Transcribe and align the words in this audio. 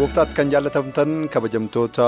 Gooftaatti 0.00 0.34
kan 0.36 0.50
jaallatamtan 0.52 1.10
kabajamtoota 1.32 2.06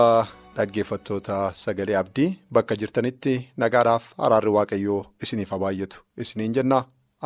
dhaggeeffattoota 0.56 1.37
sagalee 1.62 1.96
abdii 2.00 2.28
bakka 2.56 2.77
jirtanitti 2.83 3.34
nagaadhaaf 3.62 4.05
araarri 4.27 4.52
waaqayyoo 4.56 5.00
isiniif 5.27 5.50
haa 5.55 5.58
baay'atu 5.64 5.98
isiniin 6.25 6.55
jenna 6.58 6.78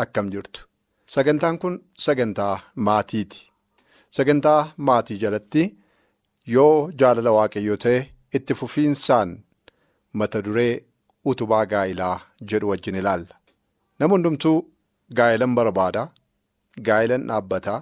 akkam 0.05 0.31
jirtu. 0.35 0.61
Sagantaan 1.15 1.59
kun 1.63 1.75
sagantaa 2.07 2.55
maatiiti. 2.89 3.41
Sagantaa 4.17 4.61
maatii 4.89 5.19
jalatti 5.25 5.63
yoo 6.55 6.91
jaalala 7.01 7.31
waaqayyoo 7.39 7.77
ta'e 7.85 7.99
itti 8.39 8.55
fufiinsaan 8.61 9.31
mata 10.21 10.43
duree 10.47 10.73
utubaa 11.33 11.65
gaa'ilaa 11.73 12.17
jedhu 12.51 12.69
wajjin 12.73 12.95
ilaalla. 13.03 13.35
Nama 13.99 14.13
hundumtuu 14.15 14.57
gaa'ilan 15.19 15.55
barbaada 15.59 16.09
gaa'ilan 16.89 17.29
dhaabbataa. 17.31 17.81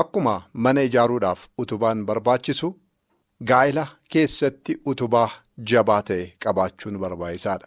Akkuma 0.00 0.34
mana 0.64 0.82
ijaaruudhaaf 0.88 1.40
utubaan 1.62 2.04
barbaachisu 2.10 2.68
gaa'ila 3.50 3.82
keessatti 4.14 4.76
utubaa 4.92 5.28
jabaa 5.72 5.98
ta'e 6.10 6.22
qabaachuun 6.44 6.96
barbaachisaadha. 7.02 7.66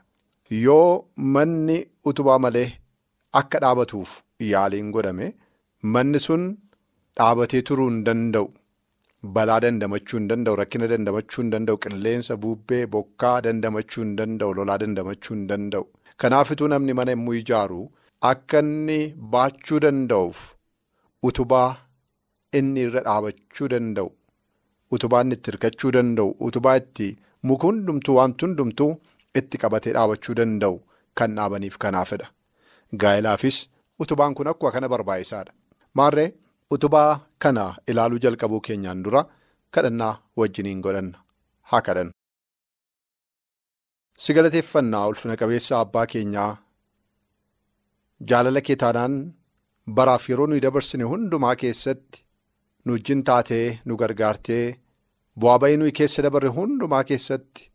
Yoo 0.65 1.05
manni 1.35 1.75
utubaa 2.11 2.37
malee 2.45 2.69
akka 3.41 3.59
dhaabatuuf 3.65 4.15
yaaliin 4.53 4.89
godhame 4.97 5.27
manni 5.97 6.19
sun 6.27 6.47
dhaabatee 7.21 7.61
turuu 7.71 7.87
hin 7.91 8.01
danda'u. 8.09 8.49
Balaa 9.37 9.59
dandamachuu 9.67 10.17
hin 10.19 10.27
danda'u, 10.33 10.55
rakkina 10.63 10.87
dandamachuu 10.93 11.41
hin 11.43 11.51
danda'u, 11.53 11.77
qilleensa 11.85 12.37
bubbee 12.41 12.83
bokkaa 12.97 13.37
dandamachuu 13.49 14.01
hin 14.03 14.17
danda'u, 14.19 14.53
lolaa 14.59 14.77
dandamachuu 14.87 15.33
hin 15.37 15.47
danda'u. 15.53 15.85
Kanaafituu 16.23 16.67
namni 16.73 16.93
mana 16.99 17.11
yommuu 17.19 17.37
ijaaru 17.45 17.79
akka 18.33 18.59
inni 18.67 18.99
baachuu 19.37 19.79
danda'uuf 19.89 20.45
utubaa. 21.31 21.71
Inni 22.59 22.81
irra 22.87 23.01
dhaabachuu 23.07 23.67
danda'u 23.73 24.09
utubaan 24.97 25.31
itti 25.35 25.51
hirkachuu 25.51 25.91
danda'u 25.97 26.29
utubaa 26.47 26.75
itti 26.81 27.07
muka 27.49 27.67
hundumtuu 27.69 28.15
wanti 28.19 28.45
hundumtuu 28.45 28.89
itti 29.41 29.61
qabatee 29.63 29.93
dhaabachuu 29.97 30.35
danda'u 30.39 30.75
kan 31.19 31.35
dhaabaniif 31.37 31.77
kanaafidha. 31.83 32.27
Gaa'ilaafis 33.01 33.57
utubaan 34.03 34.33
kun 34.37 34.47
akkuma 34.51 34.71
kana 34.75 34.87
barbaachisaadha. 34.93 35.51
Maarree 35.97 36.29
utubaa 36.75 37.11
kana 37.43 37.63
ilaaluu 37.93 38.19
jalqabuu 38.25 38.61
keenyaan 38.67 39.03
dura 39.05 39.21
kadhannaa 39.77 40.13
wajjiniin 40.41 40.81
godhanna 40.85 41.17
haa 41.71 41.81
kadhannu. 41.87 42.13
Si 44.23 44.33
galateeffannaa 44.37 45.07
ulfina 45.11 45.35
qabeessa 45.41 45.73
abbaa 45.83 46.05
keenyaa 46.13 46.51
jaalala 48.31 48.61
kee 48.67 48.77
taanaan 48.83 49.15
baraaf 49.97 50.23
yeroo 50.31 50.47
nuyi 50.51 50.61
dabarsine 50.65 51.03
hundumaa 51.13 51.55
keessatti. 51.63 52.17
Nu 52.85 52.93
wajjin 52.93 53.23
taatee 53.29 53.79
nu 53.85 53.97
gargaartee 54.01 54.65
bu'aa 55.43 55.59
bayii 55.63 55.77
nuyi 55.81 55.91
keessa 55.99 56.23
dabarre 56.25 56.49
hundumaa 56.57 57.03
keessatti 57.11 57.69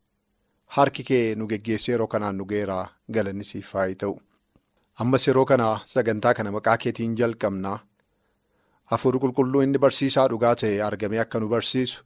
harki 0.77 1.05
kee 1.11 1.25
nu 1.39 1.47
geggeessee 1.53 1.93
yeroo 1.95 2.07
kanaan 2.15 2.37
nu 2.41 2.45
geeraa 2.53 2.85
galanni 3.17 3.45
siif 3.51 3.73
haa 3.79 3.89
ta'u. 4.03 4.15
Ammas 5.03 5.27
yeroo 5.29 5.45
kana 5.51 5.67
sagantaa 5.93 6.35
kana 6.35 6.51
maqaa 6.57 6.77
keetiin 6.85 7.17
jalqabnaa 7.21 7.79
hafuurri 8.93 9.19
qulqulluu 9.25 9.63
inni 9.67 9.79
barsiisaa 9.87 10.29
dhugaa 10.33 10.55
ta'e 10.63 10.79
argamee 10.89 11.21
akka 11.25 11.41
nu 11.43 11.49
barsiisu 11.55 12.05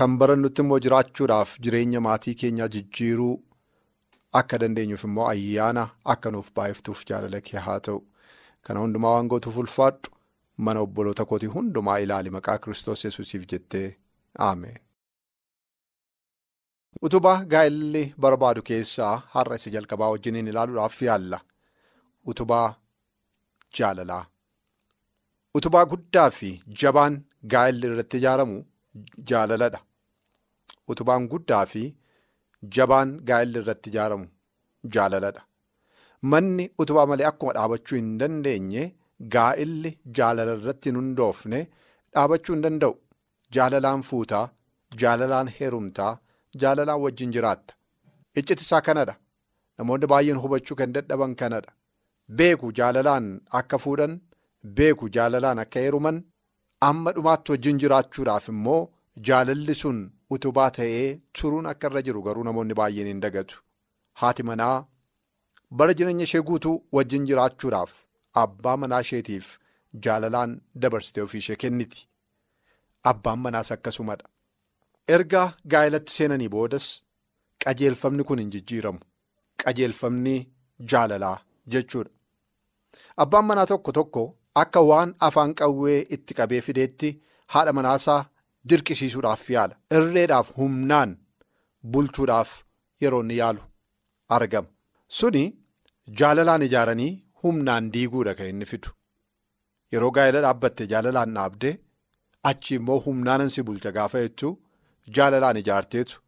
kan 0.00 0.18
barannutti 0.22 0.62
immoo 0.64 0.78
jiraachuudhaaf 0.86 1.56
jireenya 1.66 2.00
maatii 2.08 2.34
keenyaa 2.42 2.68
jijjiiruu 2.76 3.34
akka 4.40 4.58
dandeenyuuf 4.64 5.04
immoo 5.10 5.26
ayyaana 5.34 5.86
akka 6.16 6.30
nuuf 6.36 6.50
baay'iftuuf 6.58 7.04
jaalala 7.10 7.40
kee 7.50 7.60
haa 7.68 7.78
ta'u. 7.88 8.00
Kana 8.62 8.80
hundumaa 8.80 9.14
waan 9.16 9.28
gootuuf 9.32 9.56
ulfaadhu. 9.64 10.10
Mana 10.56 10.80
obboloota 10.86 11.24
kootii 11.24 11.46
hundumaa 11.54 11.98
ilaali 12.04 12.30
maqaa 12.30 12.58
Kiristoos 12.58 13.04
yesuusiif 13.04 13.44
jettee 13.52 13.86
Ameen. 14.38 14.78
Utubaa 17.06 17.38
gaa'elli 17.52 18.02
barbaadu 18.24 18.62
keessaa 18.70 19.14
har'a 19.34 19.56
isa 19.60 19.70
jalqabaa 19.76 20.10
wajjiniin 20.14 20.48
ilaaluudhaaf 20.52 20.98
yaalla. 21.08 21.38
Utubaa 22.32 22.66
jaalalaa. 23.78 24.24
Utubaa 25.58 25.84
guddaa 25.94 26.30
fi 26.38 26.50
jabaan 26.82 27.16
gaa'elli 27.54 27.86
irratti 27.92 28.16
ijaaramu 28.22 28.58
jaalaladha. 29.32 29.80
Utubaan 30.94 31.28
guddaa 31.34 31.64
fi 31.72 31.82
jabaan 32.76 33.16
gaa'elli 33.30 33.58
irratti 33.64 33.90
ijaaramu 33.94 34.26
jaalaladha. 34.96 35.42
Manni 36.32 36.70
utubaa 36.84 37.06
malee 37.12 37.26
akkuma 37.32 37.52
dhaabachuu 37.58 37.96
hin 38.02 38.12
dandeenye. 38.20 38.84
Gaa'illi 39.34 39.90
jaalala 40.18 40.54
irratti 40.58 40.90
hundoofne 40.98 41.60
dhaabachuu 42.14 42.54
hin 42.54 42.62
danda'u. 42.66 42.94
Jaalalaan 43.56 44.02
fuutaa, 44.08 44.44
jaalalaan 45.02 45.48
heerumtaa, 45.60 46.12
jaalalaan 46.62 47.00
wajjin 47.04 47.32
jiraatta. 47.36 47.74
Icciti 48.40 48.62
isaa 48.66 48.80
kanadha. 48.88 49.14
Namoonni 49.78 50.06
baay'een 50.12 50.40
hubachuu 50.44 50.76
kan 50.80 50.92
dadhaban 50.96 51.34
kanadha. 51.42 51.72
Beeku 52.38 52.72
jaalalaan 52.78 53.28
akka 53.60 53.78
fuudhan, 53.84 54.20
beeku 54.76 55.08
jaalalaan 55.16 55.58
akka 55.64 55.80
heeruman, 55.84 56.22
amma 56.90 57.12
dhumaatti 57.16 57.52
wajjin 57.52 57.78
jiraachuudhaaf 57.82 58.48
immoo 58.54 58.80
jaalalli 59.28 59.74
sun 59.82 59.98
utubaa 60.36 60.70
ta'ee 60.78 61.08
turuun 61.40 61.66
akka 61.72 61.86
irra 61.92 62.02
jiru 62.08 62.22
garuu 62.28 62.44
namoonni 62.48 62.74
baay'een 62.80 63.06
hin 63.12 63.20
dagatu. 63.26 63.60
Haati 64.20 64.42
manaa 64.50 64.76
bara 65.80 65.94
jireenya 65.98 66.24
ishee 66.30 66.42
guutuu 66.48 66.74
wajjin 66.98 67.26
jiraachuudhaaf. 67.30 67.92
Abbaa 68.34 68.76
manaa 68.82 69.00
isheetiif 69.04 69.46
jaalalaan 70.06 70.60
dabarsitee 70.82 71.22
ofii 71.24 71.38
ishee 71.44 71.56
kenniti. 71.56 72.08
Abbaan 73.10 73.38
manaas 73.38 73.72
akkasumadha. 73.72 74.28
Erga 75.08 75.42
gaa'elatti 75.74 76.12
seenanii 76.16 76.48
boodas 76.48 76.86
qajeelfamni 77.64 78.24
kun 78.24 78.38
hin 78.42 78.50
jijjiiramu. 78.54 78.98
Qajeelfamni 79.64 80.36
jaalalaa 80.92 81.38
jechuudha. 81.74 82.10
Abbaan 83.24 83.44
manaa 83.50 83.66
tokko 83.72 83.92
tokko 83.98 84.22
akka 84.62 84.80
waan 84.90 85.14
afaan 85.28 85.54
qawwee 85.60 85.98
itti 86.16 86.34
qabee 86.38 86.60
fideetti 86.68 87.10
haadha 87.56 87.72
manaasaa 87.78 88.20
dirqisiisuudhaaf 88.68 89.50
yaala. 89.56 89.74
Irreedhaaf 89.96 90.50
humnaan 90.56 91.16
bulchuudhaaf 91.92 92.50
yeroo 93.02 93.20
inni 93.26 93.36
yaalu 93.42 93.60
argama. 94.28 94.68
Suni 95.08 95.44
jaalalaan 96.20 96.62
ijaaranii. 96.68 97.12
Humnaan 97.42 97.90
diiguudha 97.94 98.34
kan 98.38 98.46
inni 98.52 98.66
fidu. 98.72 98.90
Yeroo 99.92 100.10
gaa'ela 100.16 100.40
dhaabbatte 100.46 100.86
jaalalaan 100.92 101.34
dhaabdee 101.38 101.74
achi 102.50 102.74
immoo 102.80 103.00
humnaan 103.06 103.50
si 103.54 103.62
bulcha 103.62 103.92
gaafa 103.96 104.22
jechuun 104.24 104.56
jaalalaan 105.16 105.56
ijaarteetu 105.62 106.20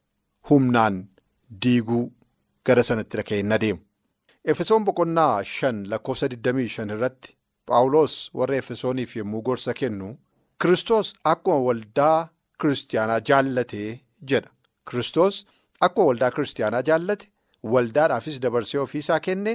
humnaan 0.50 0.96
diiguu 1.62 2.02
gara 2.66 2.82
sanatti 2.88 3.22
kan 3.28 3.36
hin 3.40 3.52
adeemu. 3.58 3.80
Efesoon 4.52 4.84
boqonnaa 4.84 5.44
shan 5.54 5.76
lakkoofsa 5.90 6.26
25 6.28 6.92
irratti 6.96 7.36
Paawuloos 7.66 8.14
warra 8.38 8.56
Efesooniif 8.62 9.16
yommuu 9.16 9.42
gorsa 9.42 9.74
kennu 9.74 10.08
Kiristoos 10.62 11.12
akkuma 11.32 11.56
waldaa 11.66 12.28
kiristaanaa 12.60 13.20
jaallatee 13.28 14.00
jedha. 14.30 14.50
Kiristoos 14.90 15.46
akkuma 15.80 16.06
waldaa 16.08 16.30
kiristaanaa 16.30 16.82
jaallate 16.88 17.30
waldaadhaafis 17.72 18.40
dabarsee 18.42 18.80
ofiisaa 18.80 19.20
kenne. 19.20 19.54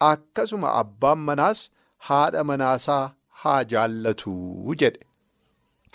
Akkasuma 0.00 0.72
abbaan 0.80 1.18
manaas 1.28 1.60
haadha 2.08 2.44
manaasaa 2.50 3.04
haa 3.42 3.62
jaallatu 3.72 4.32
jedhe. 4.80 5.00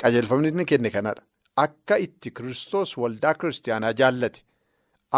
Qajeelfamni 0.02 0.48
inni 0.54 0.66
kenne 0.72 0.90
kanadha. 0.96 1.24
Akka 1.66 1.96
itti 2.06 2.32
Kiristoos 2.38 2.98
waldaa 2.98 3.34
kiristaanaa 3.40 3.94
jaallate 4.02 4.42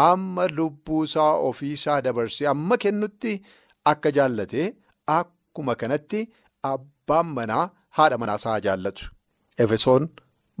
amma 0.08 0.44
lubbuusaa 0.58 1.32
ofiisaa 1.48 2.00
dabarsee 2.06 2.46
amma 2.54 2.76
kennutti 2.84 3.32
akka 3.92 4.10
jaallate 4.16 4.62
akkuma 5.18 5.74
kanatti 5.82 6.20
abbaan 6.72 7.26
manaa 7.38 7.64
haadha 7.98 8.18
manaasaa 8.22 8.50
haa 8.54 8.60
jaallatu. 8.66 9.10
Efesoon 9.64 10.08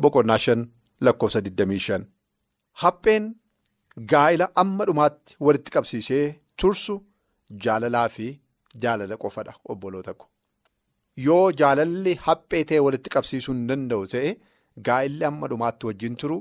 boqonnaa 0.00 0.38
shan 0.44 0.60
lakkoofsa 1.00 1.40
25. 1.40 2.00
Hapheen 2.82 3.24
gaa'ila 4.12 4.46
amma 4.62 4.84
dhumaatti 4.88 5.36
walitti 5.46 5.70
qabsiisee 5.76 6.24
tursu 6.62 6.94
jaalalaa 7.66 8.08
fi 8.16 8.26
jaalala 8.84 9.16
qofadha 9.24 9.54
obboloota 9.74 10.14
ko. 10.20 10.26
Yoo 11.26 11.46
jaalalli 11.60 12.14
haphee 12.26 12.64
ta'e 12.70 12.78
walitti 12.86 13.10
qabsiisuu 13.16 13.54
hin 13.54 13.64
danda'u 13.70 14.06
ta'e 14.14 14.30
gaa'illi 14.88 15.24
amma 15.30 15.46
dhumaatti 15.52 15.86
wajjin 15.90 16.14
turu 16.22 16.38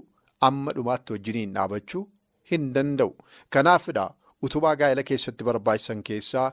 amma 0.49 0.71
dhumaatti 0.77 1.13
wajjiniin 1.17 1.53
dhaabachuu 1.57 2.03
hin 2.51 2.63
danda'u. 2.77 3.11
Kanaafidha 3.57 4.05
utubaa 4.47 4.75
gaa'ila 4.81 5.03
keessatti 5.11 5.43
barbaachisan 5.49 6.03
keessaa 6.09 6.47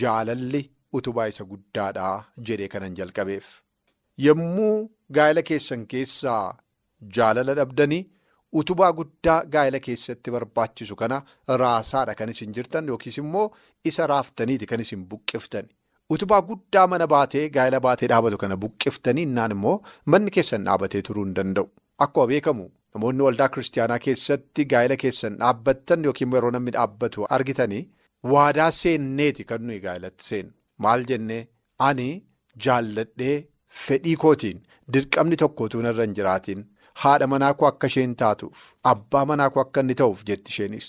jaalalli 0.00 0.62
utubaa 0.98 1.26
isa 1.32 1.44
guddaadha 1.52 2.10
jedhee 2.50 2.68
kanan 2.74 2.94
jalqabeef. 3.00 3.46
Yommuu 4.26 4.74
gaa'ila 5.18 5.42
keessan 5.50 5.86
keessaa 5.94 6.44
jaalala 7.18 7.54
dhabdanii 7.60 8.02
utubaa 8.60 8.90
guddaa 8.98 9.38
gaa'ila 9.54 9.80
keessatti 9.86 10.30
barbaachisu 10.34 10.96
kana 11.02 11.18
raasaadha 11.62 12.14
kan 12.20 12.32
isin 12.34 12.52
jirtan 12.58 12.88
yookiis 12.92 13.18
immoo 13.22 13.46
isa 13.92 14.06
raaftaniiti 14.12 14.66
kan 14.72 14.80
isin 14.84 15.02
buqqiftan. 15.10 15.66
Utubaa 16.14 16.40
guddaa 16.50 16.86
mana 16.92 17.06
baatee 17.14 17.44
gaa'ila 17.56 17.80
baatee 17.86 18.08
dhaabatu 18.12 18.38
kana 18.44 18.56
buqqiftanii 18.64 19.26
innaan 19.28 19.54
immoo 19.56 19.76
manni 20.14 20.30
keessan 20.38 20.64
dhaabatee 20.68 21.02
turuu 21.08 21.24
hin 21.26 21.34
danda'u. 21.38 21.66
Akkuma 22.06 22.26
beekamu 22.32 22.66
namoonni 22.94 23.22
waldaa 23.28 23.48
kiristaanaa 23.54 23.98
keessatti 24.06 24.64
gaa'ila 24.74 24.96
keessan 25.04 25.38
dhaabbattan 25.42 26.04
yookiin 26.10 26.32
yeroo 26.38 26.50
namni 26.58 26.72
dhaabbatu 26.76 27.26
argitanii 27.38 27.82
waadaa 28.34 28.70
seenneeti 28.82 29.44
kan 29.50 29.62
nuyi 29.70 29.80
gaa'ilatti 29.88 30.24
seennu. 30.30 30.52
Maal 30.84 31.04
jennee 31.10 31.42
ani 31.88 32.08
jaalladhee 32.66 33.36
fedhii 33.86 34.16
kootiin 34.24 34.62
dirqamni 34.94 35.36
tokkotu 35.42 35.82
narra 35.86 36.04
hin 36.06 36.14
jiraatiin 36.18 36.64
haadha 37.02 37.26
manaa 37.34 37.52
koo 37.60 37.66
akka 37.68 37.86
isheen 37.92 38.14
taatuuf 38.22 38.64
abbaa 38.92 39.24
manaa 39.30 39.50
koo 39.54 39.60
akka 39.62 39.80
inni 39.84 39.94
ta'uuf 40.00 40.24
jetti 40.30 40.50
isheenis. 40.54 40.88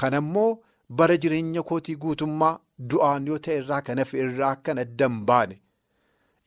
Kanammoo 0.00 0.50
bara 1.00 1.16
jireenya 1.24 1.62
kootii 1.70 1.96
guutummaa 2.04 2.54
du'aan 2.92 3.26
yoo 3.30 3.38
ta'e 3.46 3.56
irraa 3.62 3.80
kan 3.88 3.98
hafe 4.02 4.18
irraa 4.26 4.50
akkan 4.56 4.78
adda 4.84 5.08
hin 5.10 5.18
baane 5.30 5.58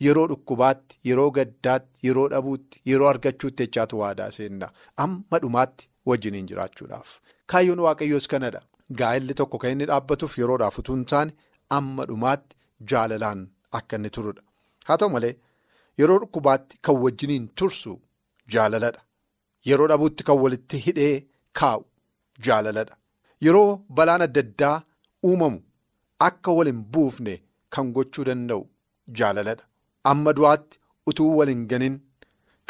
yeroo 0.05 0.27
dhukkubaatti 0.31 0.99
yeroo 1.09 1.27
gaddaatti 1.39 2.07
yeroo 2.07 2.27
dhabuutti 2.35 2.81
yeroo 2.91 3.09
argachuutti 3.13 3.63
jechaatu 3.67 3.99
waadaa 4.03 4.31
seenna 4.37 4.69
amma 5.05 5.39
dhumaatti 5.43 5.89
wajjiniin 6.11 6.47
jiraachuudhaaf. 6.53 7.09
Kaayyoon 7.51 7.79
waaqayyoos 7.87 8.27
kanadha. 8.33 8.61
Gaa'illi 8.99 9.33
tokko 9.41 9.57
kan 9.61 9.71
inni 9.75 9.85
dhaabbatuuf 9.91 10.37
yeroodhaaf 10.39 10.79
utuu 10.81 10.95
hin 10.95 11.05
taane 11.11 11.31
amma 11.77 12.05
dhumaatti 12.09 12.55
jaalalaan 12.91 13.47
akka 13.79 13.95
inni 14.01 14.09
turudha. 14.17 14.41
Haa 14.87 14.97
ta'u 15.03 15.09
malee 15.15 15.33
yeroo 16.01 16.19
dhukkubaatti 16.23 16.77
kan 16.89 16.95
wajjiniin 17.05 17.47
tursu 17.61 17.95
jaalaladha. 18.53 19.01
Yeroo 19.69 19.87
dhabuutti 19.91 20.23
kan 20.27 20.37
walitti 20.43 20.77
hidhee 20.85 21.15
kaa'u 21.59 21.81
jaalaladha. 22.47 22.95
Yeroo 23.45 23.69
balaan 23.99 24.21
adda 24.27 24.41
addaa 24.45 24.75
uumamu 25.29 25.59
akka 26.27 26.51
wal 26.57 26.69
hin 26.71 26.81
buufne 26.97 27.33
kan 27.77 27.91
gochuu 27.97 28.25
danda'u 28.29 28.63
jaalaladha. 29.21 29.63
Amma 30.11 30.31
du'aatti 30.39 30.79
utuu 31.11 31.31
wal 31.39 31.49
hin 31.53 31.63
ganin 31.73 31.95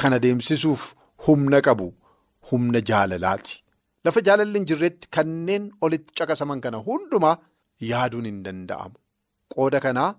kan 0.03 0.13
adeemsisuuf 0.17 0.81
humna 1.27 1.59
qabu 1.67 1.87
humna 2.51 2.79
jaalalaati. 2.91 3.55
Lafa 4.05 4.21
jaalalli 4.27 4.57
hin 4.59 4.67
jirretti 4.71 5.07
kanneen 5.17 5.63
olitti 5.87 6.13
caqasaman 6.19 6.59
kana 6.65 6.77
hundumaa 6.87 7.37
yaaduun 7.91 8.25
hin 8.29 8.39
danda'amu. 8.47 8.97
Qooda 9.53 9.79
kanaa 9.85 10.11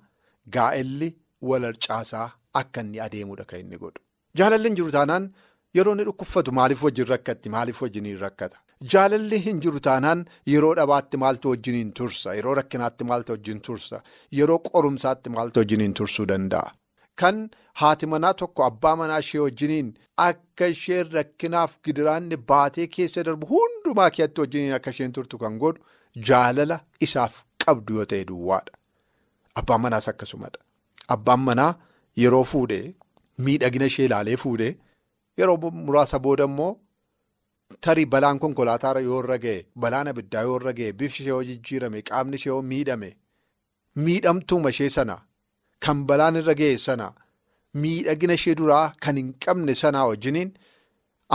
gaa'elli 0.56 1.08
wal 1.50 1.64
harcaasaa 1.68 2.26
akka 2.60 2.80
inni 2.84 2.98
adeemudha 3.06 3.44
kan 3.50 3.60
inni 3.64 3.78
godhu. 3.82 4.00
Jaalalli 4.38 4.68
hin 4.68 4.76
jiru 4.80 4.90
taanaan 4.96 5.24
yeroo 5.76 5.92
inni 5.96 6.04
dhukkubsatu 6.08 6.52
maaliif 6.58 6.82
wajjin 6.86 7.06
rakkatti 7.14 7.48
maaliif 7.56 7.82
wajjiniin 7.82 8.18
rakkata. 8.24 8.56
Jaalalli 8.92 9.38
hin 9.44 9.60
jiru 9.66 9.80
taanaan 9.88 10.24
yeroo 10.52 10.72
dhabaatti 10.78 11.16
maaltu 11.22 11.50
wajjiniin 11.52 11.92
tursa 12.00 12.34
yeroo 12.38 12.54
rakkinaatti 12.60 13.04
maaltu 13.10 13.32
wajjin 13.36 13.60
tursa 13.68 14.00
yeroo 14.40 14.58
qorumsaatti 14.68 15.30
maaltu 15.36 15.60
wajjiniin 15.62 15.94
tursuu 16.00 16.26
danda'a. 16.32 16.70
Kan 17.20 17.38
haati 17.80 18.06
manaa 18.12 18.34
tokko 18.42 18.64
abbaa 18.64 18.96
manaa 19.02 19.18
ishee 19.24 19.40
wajjiniin 19.46 19.88
akka 20.24 20.66
isheen 20.74 21.12
rakkinaaf 21.18 21.76
gidiraanni 21.88 22.36
baatee 22.52 22.86
keessa 22.96 23.24
darbu 23.28 23.46
hundumaa 23.52 24.10
keessatti 24.16 24.40
wajjiniin 24.44 24.74
akka 24.78 24.90
isheen 24.96 25.12
turtu 25.18 25.38
kan 25.44 25.56
godhu 25.62 25.80
jaalala 26.30 26.78
isaaf 27.08 27.38
qabdu 27.66 27.94
yoo 28.00 28.04
ta'e 28.12 28.24
duwwaadha. 28.32 28.72
Abbaan 29.60 29.80
manaas 29.86 30.08
akkasumadha. 30.12 30.60
Abbaan 31.16 31.40
manaa 31.48 31.72
yeroo 32.24 32.44
fuudhee 32.52 32.94
miidhagina 33.48 33.86
ishee 33.92 34.04
ilaalee 34.10 34.36
fuudhee 34.44 34.72
yeroo 35.40 35.70
muraasa 35.86 36.18
booda 36.26 36.44
immoo 36.50 36.72
tarii 37.86 38.06
balaan 38.14 38.38
konkolaataa 38.44 39.00
yoo 39.08 39.20
irra 39.22 39.38
ga'e 39.44 39.58
balaan 39.84 40.08
abiddaa 40.12 40.42
yoo 40.48 40.56
irra 40.60 40.72
ga'e 40.80 40.92
bifti 41.02 41.22
ishee 41.22 41.32
yoo 41.34 41.42
jijjiirame 41.50 42.02
qaamni 42.10 42.36
ishee 42.40 42.50
yoo 42.52 42.62
miidhame 42.72 43.10
miidhamtuuma 44.06 44.70
ishee 44.74 44.90
sana 44.98 45.16
kan 45.86 46.04
balaan 46.10 46.36
irra 46.42 46.54
ga'e 46.60 46.76
sana 46.86 47.08
miidhagina 47.84 48.34
ishee 48.40 48.54
duraa 48.60 48.84
kan 49.06 49.16
hin 49.20 49.32
qabne 49.46 49.74
sanaa 49.82 50.06
wajjiniin 50.10 50.50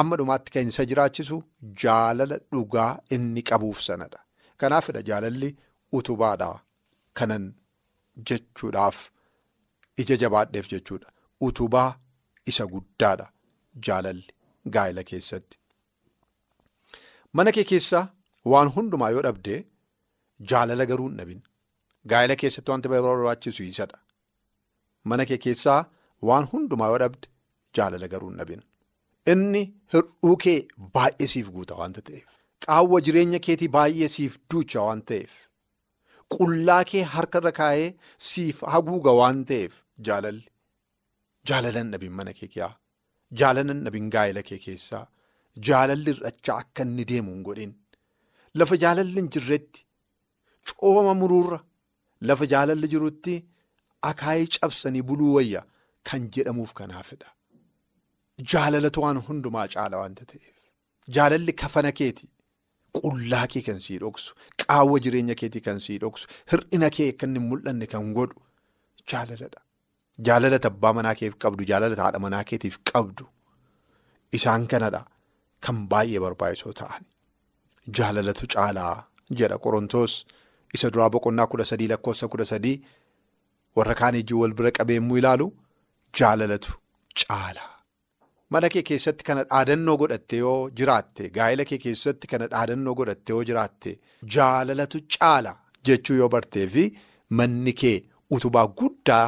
amma 0.02 0.16
dhumaatti 0.22 0.52
kan 0.58 0.68
isa 0.74 0.86
jiraachisu 0.92 1.38
jaalala 1.84 2.38
dhugaa 2.54 2.92
inni 3.16 3.42
qabuuf 3.50 3.80
sanadha. 3.88 4.20
Kanaafidha 4.62 5.02
jaalalli 5.10 5.50
utubaadha 6.00 6.48
kanan 7.20 7.46
jechuudhaaf 8.30 8.98
ija 10.04 10.16
jabaadheef 10.24 10.68
jechuudha. 10.74 11.10
Utubaa 11.48 11.90
isa 12.54 12.66
guddaadha 12.74 13.28
jaalalli 13.88 14.28
gaa'ela 14.78 15.04
keessatti. 15.12 15.58
Mana 17.34 17.52
kee 17.58 17.64
keessaa 17.74 18.04
waan 18.54 18.70
hundumaa 18.78 19.10
yoo 19.16 19.22
dhabdee 19.28 19.60
jaalala 20.54 20.86
garuu 20.92 21.08
hin 21.10 21.18
dhabin. 21.22 21.42
Gaa'ela 22.14 22.36
keessatti 22.42 22.72
wanti 22.74 22.88
barbaachisu 22.94 23.64
isadha. 23.64 23.98
Mana 25.12 25.26
kee 25.30 25.38
keessaa 25.46 25.80
waan 26.32 26.46
hundumaa 26.54 26.90
yoo 26.94 27.00
dhabde 27.06 27.28
jaalala 27.80 28.08
garuu 28.16 28.30
hin 28.34 28.38
dhabin. 28.44 28.62
Inni 29.34 29.64
hir'uu 29.94 30.36
kee 30.46 30.58
baay'ee 30.98 31.28
siif 31.36 31.50
guuta 31.56 31.76
waanta 31.84 32.02
ta'eef. 32.10 32.28
Qaawwa 32.66 33.02
jireenya 33.08 33.40
keetii 33.48 33.72
baay'ee 33.78 34.08
siif 34.18 34.38
duucha 34.54 34.82
waan 34.88 35.02
ta'eef. 35.14 35.32
Qullaa 36.36 36.84
kee 36.92 37.04
harkarra 37.16 37.52
kaa'ee 37.62 37.88
siif 38.32 38.62
haguuga 38.76 39.12
waan 39.22 39.46
ta'eef 39.54 39.74
jaalalli. 40.10 40.46
Jaalala 41.50 41.80
hin 41.84 41.92
dhabin 41.96 42.14
mana 42.20 42.34
kee 42.42 42.48
keessaa. 42.56 42.76
Jaalala 43.40 43.74
hin 43.74 43.84
dhabin 43.86 44.10
gaa'ela 44.16 44.42
kee 44.50 44.60
keessaa. 44.66 45.06
Jaalalli 45.68 46.12
hir'achaa 46.16 46.58
akka 46.64 46.84
inni 46.88 47.06
deemu 47.12 47.32
hin 47.36 47.44
godhin. 47.50 47.72
Lafa 48.62 48.76
jaalalli 48.84 49.18
hin 49.22 49.30
jirretti 49.36 49.86
cooma 50.82 51.14
muruurra 51.22 51.60
lafa 52.30 52.46
jaalalli 52.54 52.88
jirutti 52.94 53.36
akaayii 54.10 54.50
cabsanii 54.58 55.02
buluu 55.12 55.32
wayya 55.38 55.62
kan 56.10 56.28
jedhamuuf 56.38 56.74
kanaafidha. 56.82 57.30
Jaalalatu 58.54 59.02
waan 59.06 59.20
hundumaa 59.30 59.68
caala 59.76 59.98
waanta 60.04 60.26
ta'eef. 60.34 60.56
Jaalalli 61.18 61.54
kafana 61.64 61.92
keeti. 62.02 62.28
Qullaa 63.00 63.48
kee 63.56 63.62
kan 63.68 63.80
sii 63.88 63.98
dhoksu. 64.04 64.36
Qaawwa 64.64 65.00
jireenya 65.04 65.36
keetii 65.42 65.64
kan 65.68 65.80
sii 65.88 65.98
dhoksu. 66.04 66.28
Hir'ina 66.52 66.90
kee 66.98 67.10
inni 67.12 67.40
hin 67.40 67.48
mul'anne 67.52 67.88
kan 67.94 68.14
godhu 68.18 68.40
jaalaladha. 69.14 69.62
Jaalalata 70.28 70.68
abbaa 70.74 70.94
manaa 70.98 71.16
keef 71.22 71.34
qabdu. 71.44 71.64
Jaalalata 71.72 72.04
haadha 72.06 72.20
manaa 72.26 72.44
keetiif 72.50 72.78
qabdu. 72.92 73.26
Isaan 74.38 74.68
kanadha. 74.74 75.02
Kan 75.66 75.78
baay'ee 75.92 76.20
barbaachisoo 76.26 76.74
ta'an 76.82 77.04
jaalalatu 77.98 78.48
caalaa 78.54 78.94
jedha 79.40 79.58
qorontoos 79.66 80.14
isa 80.78 80.90
duraa 80.94 81.10
boqonnaa 81.16 81.46
kudha 81.52 81.66
sadii 81.72 81.90
lakkoofsa 81.92 82.28
kudha 82.36 82.46
sadii 82.52 82.78
warra 83.80 83.96
kaan 84.00 84.16
ijji 84.22 84.34
wal 84.42 84.54
bira 84.62 84.72
qabeemmuu 84.78 85.18
ilaalu 85.22 85.48
jaalalatu 86.20 86.72
caalaa. 87.24 87.70
Mana 88.54 88.70
kee 88.74 88.84
keessatti 88.90 89.24
kana 89.30 89.44
dhaadannoo 89.52 89.96
godhatte 90.04 90.36
yoo 90.44 90.58
jiraatte 90.82 91.30
gaa'ela 91.38 91.64
kee 91.74 91.80
keessatti 91.86 92.26
kana 92.34 92.48
dhaadannoo 92.56 92.96
godhatte 93.02 93.30
yoo 93.36 93.44
jiraatte 93.52 93.92
jaalalatu 94.38 94.98
caala 95.18 95.54
jechuu 95.90 96.18
yoo 96.22 96.30
bartee 96.38 96.68
fi 96.78 96.84
manni 97.42 97.74
kee 97.84 97.96
utubaa 98.38 98.66
guddaa 98.82 99.28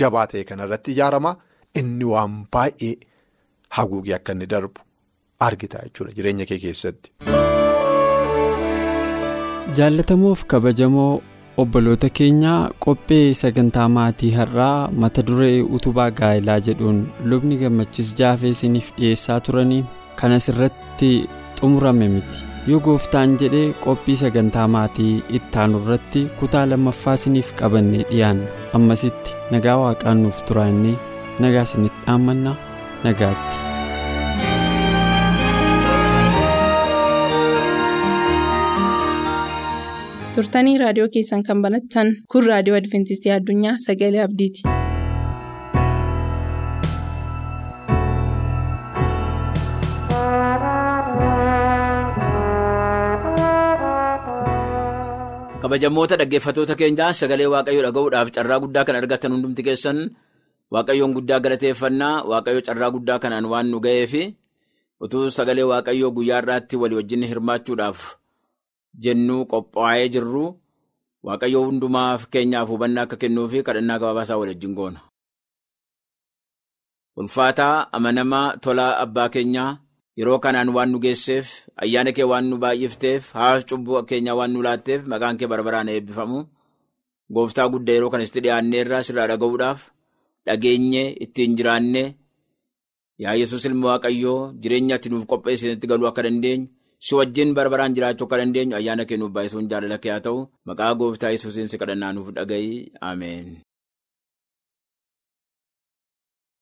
jabaa 0.00 0.26
ta'e 0.32 0.44
kanarratti 0.50 0.92
ijaarama 0.96 1.36
inni 1.82 2.04
waan 2.12 2.36
baay'ee 2.52 2.94
haguugee 3.78 4.14
akka 4.20 4.32
inni 4.38 4.46
darbu. 4.56 4.80
argita 5.46 5.78
jechuudha 5.86 6.12
jireenya 6.16 6.44
kee 6.50 6.56
keessatti. 6.62 7.10
Jaallatamoof 9.78 10.40
kabajamoo 10.52 11.20
obboloota 11.62 12.08
keenyaa 12.20 12.70
qophee 12.86 13.34
sagantaa 13.40 13.88
maatii 13.96 14.30
har'aa 14.38 14.90
mata 15.04 15.22
duree 15.28 15.60
utubaa 15.78 16.08
gaa'elaa 16.20 16.58
jedhuun 16.68 16.98
lubni 17.32 17.56
gammachiis 17.62 18.10
jaafee 18.20 18.50
isiniif 18.56 18.88
dhiyeessaa 18.98 19.40
turanii 19.48 19.82
kan 20.22 20.32
asirratti 20.38 21.10
xumurame 21.60 22.08
miti 22.14 22.44
yoo 22.70 22.78
gooftaan 22.86 23.34
jedhee 23.42 23.66
qophii 23.84 24.16
sagantaa 24.22 24.66
maatii 24.74 25.12
ittaanu 25.38 25.80
irratti 25.84 26.22
kutaa 26.40 26.64
lammaffaa 26.72 27.14
isiniif 27.20 27.52
qabannee 27.60 28.02
dhiyaanna 28.10 28.50
ammasitti 28.80 29.36
nagaa 29.56 29.78
waaqaan 29.84 30.22
nuuf 30.26 30.42
turaannee 30.50 30.96
nagaa 31.46 31.66
isinitti 31.70 32.06
dhaammanna 32.08 32.56
nagaatti. 33.04 33.64
turtanii 40.34 40.78
raadiyoo 40.82 41.08
keessan 41.14 41.42
kan 41.48 41.62
banattan 41.66 42.12
kun 42.32 42.46
raadiyoo 42.50 42.78
adventistii 42.80 43.32
addunyaa 43.38 43.76
sagalee 43.86 44.22
abdiiti. 44.28 44.62
Kabajamoota 55.68 56.16
dhaggeeffatoota 56.20 56.74
keenyaa 56.80 57.12
sagalee 57.12 57.48
waaqayyoo 57.52 57.84
dhaga'uudhaaf 57.86 58.28
carraa 58.36 58.56
guddaa 58.64 58.84
kan 58.88 58.96
argatan 59.00 59.32
hundumti 59.36 59.62
keessan 59.66 59.98
waaqayyoon 60.74 61.12
guddaa 61.16 61.40
galateeffannaa 61.44 62.24
waaqayyo 62.30 62.60
carraa 62.68 62.88
guddaa 62.94 63.18
kanaan 63.22 63.44
waan 63.52 63.68
nu 63.72 63.78
ga'eef 63.86 64.12
utuu 65.04 65.28
sagalee 65.36 65.66
waaqayyoo 65.72 66.10
guyyaa 66.16 66.38
irraatti 66.42 66.76
walii 66.82 66.98
wajjin 67.00 67.22
hirmaachuudhaaf 67.30 68.00
jennuu 69.06 69.42
qophaa'ee 69.52 70.08
jirru 70.14 70.44
waaqayyoo 71.28 71.64
hundumaaf 71.68 72.20
keenyaaf 72.36 72.68
hubannaa 72.72 73.04
akka 73.08 73.16
kennuu 73.24 73.46
fi 73.52 73.58
kadhannaa 73.68 73.98
gabaabaasaa 74.00 74.38
wal 74.40 74.50
wajjin 74.52 74.74
goona. 74.78 75.00
ulfaataa 77.20 77.76
amanamaa 77.96 78.46
tolaa 78.64 78.92
abbaa 79.04 79.28
keenyaa. 79.36 79.70
Yeroo 80.18 80.38
kanaan 80.44 80.70
waan 80.76 80.90
nu 80.92 80.98
geesseef 81.04 81.46
ayyaana 81.82 82.12
kee 82.16 82.26
waan 82.32 82.46
nu 82.50 82.56
baay'ifteef 82.62 83.32
haaf 83.40 83.64
cubbuu 83.68 84.02
keenyaa 84.10 84.36
waan 84.38 84.52
nu 84.54 84.62
laatteef 84.66 85.00
maqaan 85.12 85.36
kee 85.40 85.46
barbaraan 85.52 85.88
eebbifamu. 85.94 86.40
Gooftaa 87.34 87.68
guddaa 87.72 87.94
yeroo 87.96 88.10
kanatti 88.14 88.40
dhiyaannee 88.44 88.80
irraa 88.84 89.02
sirraa 89.08 89.26
dhaga'uudhaaf 89.30 89.80
dhageenye 90.46 91.04
ittiin 91.24 91.56
jiraanne 91.58 92.02
yaa 93.24 93.34
yesus 93.40 93.64
ilma 93.68 93.86
waaqayyoo 93.92 94.40
jireenya 94.62 94.94
ati 94.98 95.08
nuuf 95.12 95.26
qopheessinitti 95.30 95.86
galuu 95.90 96.08
akka 96.10 96.22
dandeenyu 96.26 96.66
si 97.06 97.14
wajjin 97.18 97.54
barbaraan 97.58 97.94
jiraachuu 97.96 98.26
akka 98.28 98.36
dandeenyu 98.40 98.74
ayyaana 98.80 99.04
kee 99.08 99.16
nuuf 99.20 99.32
baay'isuun 99.36 99.68
jaalala 99.70 99.98
kee 100.02 100.12
haa 100.14 100.24
ta'u. 100.26 100.40
Maqaa 100.68 100.92
gooftaa 101.00 101.30
yesuusiin 101.34 101.68
si 101.70 101.78
kadhannaa 101.82 102.12
nuuf 102.16 102.28
dhaga'i. 102.36 102.70
Ameen. 103.10 103.46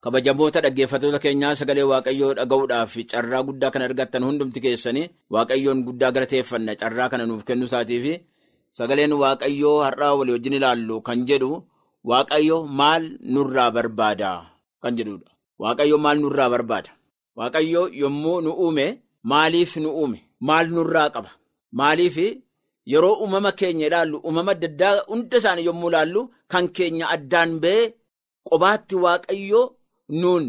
Kabajamoota 0.06 0.60
dhaggeeffatoota 0.64 1.18
keenyaa 1.22 1.54
sagalee 1.60 1.82
waaqayyoo 1.92 2.32
dhaga'uudhaaf 2.38 2.92
carraa 3.12 3.42
guddaa 3.46 3.70
kan 3.74 3.82
argattan 3.86 4.22
hundumti 4.26 4.60
keessanii 4.64 5.06
waaqayyoon 5.34 5.78
guddaa 5.86 6.10
galateeffanna 6.16 6.72
carraa 6.82 7.08
kana 7.12 7.24
nuuf 7.30 7.42
kennu 7.48 7.66
isaatiif 7.68 8.04
sagaleen 8.78 9.12
waaqayyoo 9.22 9.78
har'aa 9.86 10.12
walii 10.18 10.34
wajjin 10.36 10.54
ilaallu 10.58 10.96
kan 11.08 11.18
jedhu 11.30 11.48
waaqayyo 12.10 12.56
maal 12.80 13.04
nurraa 13.34 13.70
barbaada 13.76 14.30
kan 14.82 14.92
jedhudha. 14.98 15.30
waaqayyo 15.62 15.96
maal 16.04 16.18
nurraa 16.24 16.48
barbaada 16.54 16.90
waaqayyo 17.40 17.82
yommuu 18.02 18.38
nu 18.44 18.50
uume 18.64 18.86
maaliif 19.32 19.72
nu 19.84 19.90
uume 20.00 20.18
maal 20.48 20.66
nurraa 20.76 21.08
qaba 21.14 21.30
maaliif 21.80 22.16
yeroo 22.92 23.14
uumama 23.22 23.50
keenya 23.60 23.86
ilaallu 23.90 24.16
uumama 24.26 24.50
adda 24.54 24.68
addaa 24.72 24.94
hunda 25.10 25.36
isaanii 25.42 25.66
yommuu 25.68 25.90
ilaallu 25.92 26.20
kan 26.52 26.64
keenya 26.76 27.06
addaan 27.16 27.50
ba'ee 27.64 27.84
qobaatti 28.48 28.94
waaqayyoo. 29.06 29.64
Nuun 30.08 30.44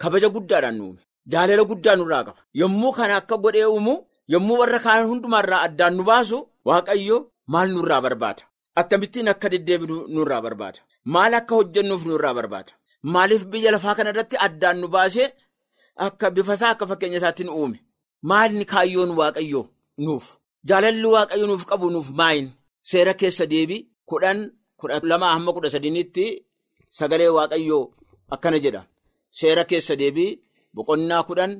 kabaja 0.00 0.28
guddaadhaan 0.34 0.80
uume 0.80 1.00
jaalala 1.32 1.64
guddaa 1.70 1.96
nurraa 1.96 2.24
qaba. 2.26 2.40
Yommuu 2.60 2.92
kana 2.92 3.16
akka 3.20 3.36
godhee 3.44 3.66
uumu 3.66 3.94
yommuu 4.32 4.58
warra 4.60 4.78
kaan 4.84 5.06
hundumaarraa 5.10 5.60
addaan 5.66 5.94
nu 5.96 6.02
baasu 6.10 6.38
waaqayyo 6.68 7.16
maal 7.52 7.68
nurraa 7.74 8.00
barbaada? 8.04 8.42
Akkamittiin 8.80 9.28
akka 9.32 9.48
deddeebinu 9.52 9.96
nurraa 10.14 10.42
barbaada? 10.42 10.80
Maal 11.14 11.34
akka 11.34 11.54
hojjennuuf 11.58 12.04
nurraa 12.06 12.34
barbaada? 12.38 12.72
Maaliif 13.02 13.44
biyya 13.50 13.70
lafaa 13.72 13.94
kana 13.94 14.10
irratti 14.12 14.36
addaan 14.46 14.76
nu 14.80 14.88
baasee 14.94 15.28
akka 16.06 16.30
bifasaa 16.30 16.70
akka 16.74 16.86
fakkeenya 16.90 17.18
isaatti 17.20 17.44
nu 17.44 17.52
uume 17.60 17.78
maalni 18.22 18.64
kaayyoon 18.72 19.10
waaqayyoo 19.18 19.64
nuuf? 20.04 20.26
Jaalalli 20.68 21.08
waaqayyo 21.14 21.46
nuuf 21.46 21.64
qabu 21.70 21.90
nuuf 21.94 22.08
maayin 22.18 22.48
seera 22.90 23.14
keessa 23.20 23.46
deebii 23.52 23.86
kudhan 24.08 24.38
kudha 24.80 25.00
lamaa 25.10 25.32
hamma 25.34 25.52
kudha 25.56 25.70
sadiinitti 25.74 26.24
sagalee 26.98 27.28
waaqayyoo 27.36 27.82
akkana 28.34 28.58
jedha. 28.64 28.82
Seera 29.30 29.64
keessa 29.70 29.94
deebii 30.00 30.38
boqonnaa 30.74 31.22
kudhan 31.28 31.52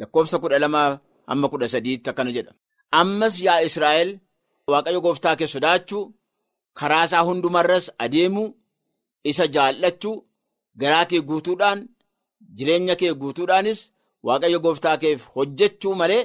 lakkoofsa 0.00 0.38
kudha 0.42 0.58
lamaa 0.64 0.90
hamma 1.30 1.46
kudha 1.52 1.68
sadiitti 1.74 2.10
akkana 2.10 2.30
jedha. 2.36 2.52
Ammas 3.00 3.34
yaa 3.46 3.60
Israa'el 3.68 4.10
waaqayyo 4.70 5.00
gooftaa 5.06 5.36
kee 5.38 5.46
sodaachuu 5.54 6.04
karaa 6.78 7.04
isaa 7.08 7.22
hundumarras 7.28 7.86
adeemuu 8.04 8.48
isa 9.30 9.44
jaallachuu 9.54 10.16
garaa 10.80 11.04
kee 11.10 11.20
guutuudhaan 11.28 11.80
jireenya 12.56 12.94
kee 13.00 13.12
guutuudhaanis 13.20 13.80
waaqayyo 14.26 14.58
gooftaa 14.64 14.96
keef 15.02 15.20
hojjechuu 15.34 15.94
malee 16.00 16.22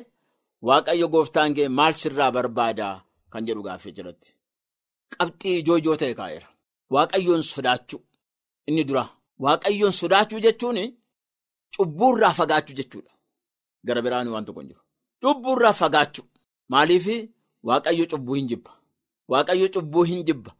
waaqayyo 0.67 1.07
gooftaan 1.13 1.51
kee 1.57 1.67
maal 1.77 1.93
sirraa 2.01 2.31
barbaada 2.35 2.87
kan 3.31 3.45
jedhu 3.47 3.61
gaaffii 3.67 3.95
jiratti. 3.97 4.29
Qabxii 5.13 5.55
ijoo 5.61 5.77
ijoo 5.81 5.95
ta'e 6.01 6.13
kaa'eera. 6.19 6.47
Waaqayyoon 6.93 7.43
sodaachuu 7.51 8.01
inni 8.67 8.83
dura. 8.87 9.03
Waaqayyoon 9.39 9.91
sodaachuu 9.91 10.39
jechuun 10.39 10.79
cubbuurraa 11.75 12.33
fagaachuu 12.33 12.75
jechuudha. 12.75 13.11
Gara 13.85 14.01
biraan 14.01 14.27
waan 14.27 14.45
tokko 14.45 14.61
hin 14.61 14.69
jiru. 14.69 14.81
Cubbuurraa 15.21 15.73
fagaachuu. 15.73 16.25
Maaliif 16.69 17.07
waaqayyo 17.63 18.05
cubbuu 18.11 18.33
hin 18.35 18.47
jibba. 18.47 18.71
Waaqayyo 19.31 19.69
cubbuu 19.69 20.03
hin 20.03 20.23
jibba. 20.27 20.51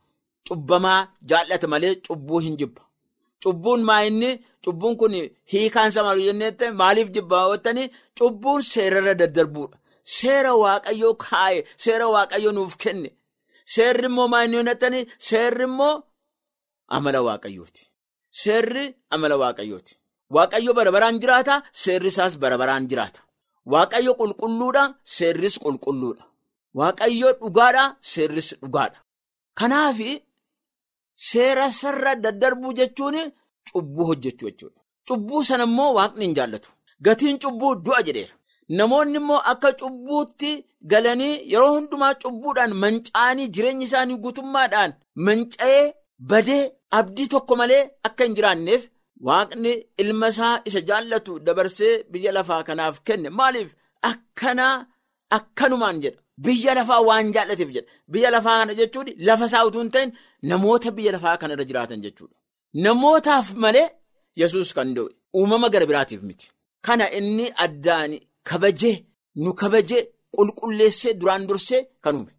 Cubbamaa 0.48 1.08
jaallata 1.22 1.68
malee 1.68 1.96
cubbuu 2.08 2.40
hin 2.40 2.58
jibba. 2.58 2.82
Cubbuun 3.44 3.84
maa 3.84 4.02
inni 4.10 4.40
cubbuun 4.64 4.98
kun 4.98 5.14
hiikaan 5.52 5.88
isaa 5.90 6.04
maal 6.04 6.22
jennee 6.28 6.72
maaliif 6.82 7.10
jibba 7.16 7.40
hawwattanii 7.40 7.90
cubbuun 8.20 8.62
seerarra 8.62 9.14
daddarbuudha. 9.22 9.78
Seera 10.04 10.54
waaqayyoo 10.64 11.16
kaa'e 11.16 11.64
seera 11.78 12.08
waaqayyoo 12.16 12.52
nuuf 12.52 12.78
kenne. 12.78 13.10
Seerri 13.66 14.06
immoo 14.06 14.28
maa 14.28 14.44
inni 14.46 15.08
seerri 15.30 15.64
immoo 15.64 15.96
amala 16.88 17.22
waaqayyooti. 17.28 17.93
Seerri 18.42 18.86
amala 19.14 19.36
waaqayyooti. 19.44 19.94
Waaqayyo 20.36 20.72
bara 20.78 20.92
baraan 20.96 21.18
jiraata, 21.22 21.56
seerri 21.84 22.10
isaas 22.14 22.34
bara 22.42 22.58
baraan 22.62 22.88
jiraata. 22.90 23.22
Waaqayyo 23.74 24.12
qulqulluudha, 24.20 24.84
seerris 25.16 25.56
qulqulluudha. 25.64 26.24
Waaqayyo 26.80 27.30
dhugaadha, 27.42 27.84
seerris 28.12 28.50
dhugaadha. 28.62 29.00
Kanaaf 29.60 30.00
seera 31.28 31.66
sarara 31.80 32.14
daddarbuu 32.24 32.74
jechuun 32.80 33.18
cubbuu 33.74 34.06
hojjechuu 34.10 34.50
jechuudha. 34.50 34.80
Cubbuu 35.08 35.44
sana 35.50 35.64
immoo 35.70 35.92
waaqni 35.98 36.26
hin 36.26 36.36
jaallatu. 36.38 36.70
Gatiin 37.06 37.38
cubbuu 37.44 37.76
du'a 37.86 38.02
jedheera. 38.08 38.34
Namoonni 38.78 39.18
immoo 39.22 39.42
akka 39.52 39.70
cubbuutti 39.80 40.52
galanii 40.92 41.36
yeroo 41.54 41.74
hundumaa 41.76 42.14
cubbuudhaan 42.22 42.74
manca'anii 42.84 43.48
jireenya 43.56 43.86
isaanii 43.88 44.18
guutummaadhaan 44.24 44.92
manca'ee 45.26 45.84
badee 46.30 46.64
abdii 47.00 47.28
tokko 47.34 47.54
malee 47.62 47.84
akka 48.08 48.24
hin 48.26 48.36
jiraanneef 48.38 48.84
waaqni 49.28 49.72
ilma 50.04 50.28
isaa 50.34 50.56
isa 50.70 50.82
jaallatu 50.90 51.40
dabarsee 51.48 51.94
biyya 52.12 52.32
lafaa 52.38 52.62
kanaaf 52.68 52.96
kenne. 53.08 53.30
Maaliif? 53.40 53.70
Akkanaa 54.12 54.76
akkanumaan 55.38 55.98
jedha. 56.04 56.20
Biyya 56.46 56.74
lafaa 56.80 57.02
waan 57.10 57.28
jaallateef 57.36 57.70
jedha. 57.76 57.90
Biyya 58.12 58.30
lafaa 58.36 58.58
kana 58.60 58.74
jechuun 58.80 59.08
lafa 59.28 59.46
isaa 59.50 59.66
utuu 59.68 59.82
hin 59.84 59.92
ta'in 59.96 60.12
namoota 60.50 60.92
biyya 60.98 61.12
lafaa 61.16 61.38
kanarra 61.42 61.66
jiraatan 61.70 62.02
jechuudha. 62.06 62.36
Namootaaf 62.86 63.48
malee 63.64 63.88
yesus 64.42 64.70
kan 64.78 64.90
da'e 64.96 65.10
uumama 65.40 65.68
gara 65.74 65.86
biraatiif 65.90 66.22
miti. 66.30 66.48
Kana 66.86 67.06
inni 67.18 67.46
addaan 67.66 68.12
kabajee 68.50 68.96
nu 69.44 69.52
kabajee 69.62 70.02
qulqulleessee 70.36 71.14
duraan 71.20 71.44
dursee 71.50 71.82
kan 72.04 72.16
uume. 72.20 72.34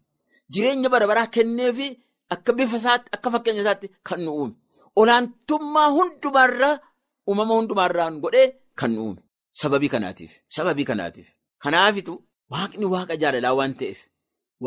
Jireenya 0.53 0.89
bara 0.93 1.07
baraa 1.11 1.27
kenneefi. 1.35 1.87
Akka 2.33 2.51
bifa 2.57 2.77
isaatti 2.81 3.09
akka 3.15 3.29
fakkeenya 3.33 3.61
isaatti 3.65 3.87
kan 4.07 4.19
nu 4.25 4.31
uume 4.39 4.55
olaantummaa 5.01 5.89
hundumaarraa 5.97 6.75
uumama 7.29 7.53
hundumaarraan 7.59 8.19
godhee 8.23 8.47
kan 8.79 8.91
nu 8.95 9.01
uume. 9.05 9.21
Sababii 9.61 9.89
kanaatiif 9.95 10.31
sababii 10.55 10.85
kanaatiif. 10.91 11.27
Kanaafitu 11.63 12.13
waaqni 12.53 12.85
waaqa 12.93 13.15
jaalalaa 13.21 13.53
waan 13.59 13.73
ta'eef 13.79 13.99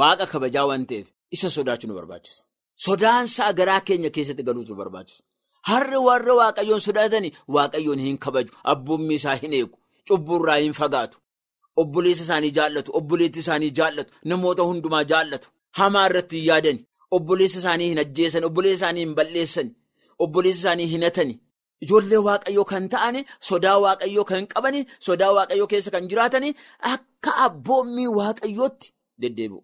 waaqa 0.00 0.24
kabajaa 0.32 0.66
waan 0.70 0.84
ta'eef 0.90 1.06
isa 1.36 1.50
sodaachuu 1.56 1.88
nu 1.88 1.94
barbaachisa. 1.98 2.42
Sodaansaa 2.84 3.52
garaa 3.58 3.80
keenya 3.86 4.10
keessatti 4.16 4.42
galuutu 4.48 4.72
nu 4.72 4.78
barbaachisa. 4.82 5.22
Harri 5.68 5.98
warra 6.08 6.34
waaqayyoon 6.40 6.80
sodaatanii 6.86 7.32
waaqayyoon 7.54 8.00
hin 8.06 8.18
kabaju. 8.24 8.52
Abboommii 8.72 9.18
isaa 9.20 9.34
hin 9.42 9.52
eegu. 9.58 9.76
Cubburraa 10.08 10.56
hin 10.64 10.72
fagaatu. 10.80 11.18
Obboleessa 11.80 12.22
isaanii 12.26 12.50
jaallatu 12.58 12.90
obboleetti 12.98 13.38
isaanii 13.44 13.70
jaallatu 13.78 14.12
namoota 14.24 14.62
hundumaa 14.68 15.04
jaallatu. 15.12 15.48
Hamaa 15.78 16.06
irratti 16.10 16.36
hin 16.40 16.46
yaadani. 16.50 16.80
Obboleessa 17.16 17.58
isaanii 17.58 17.88
hin 17.90 17.98
ajjeesan 18.04 18.44
obboleessa 18.48 18.76
isaanii 18.86 19.04
hin 19.06 19.14
balleessan 19.18 19.68
obboleessa 20.18 20.60
isaanii 20.60 20.86
hin 20.92 21.02
hatani. 21.08 21.34
Ijoollee 21.84 22.18
waaqayyoo 22.26 22.64
kan 22.70 22.88
ta'an 22.94 23.16
sodaa 23.48 23.78
waaqayyoo 23.84 24.24
kan 24.30 24.46
qaban 24.52 24.76
sodaa 25.06 25.32
waaqayyoo 25.36 25.66
keessa 25.72 25.90
kan 25.94 26.08
jiraatan 26.10 26.44
akka 26.92 27.30
abboommii 27.46 28.06
waaqayyootti 28.18 28.88
deddeebi'u. 29.22 29.62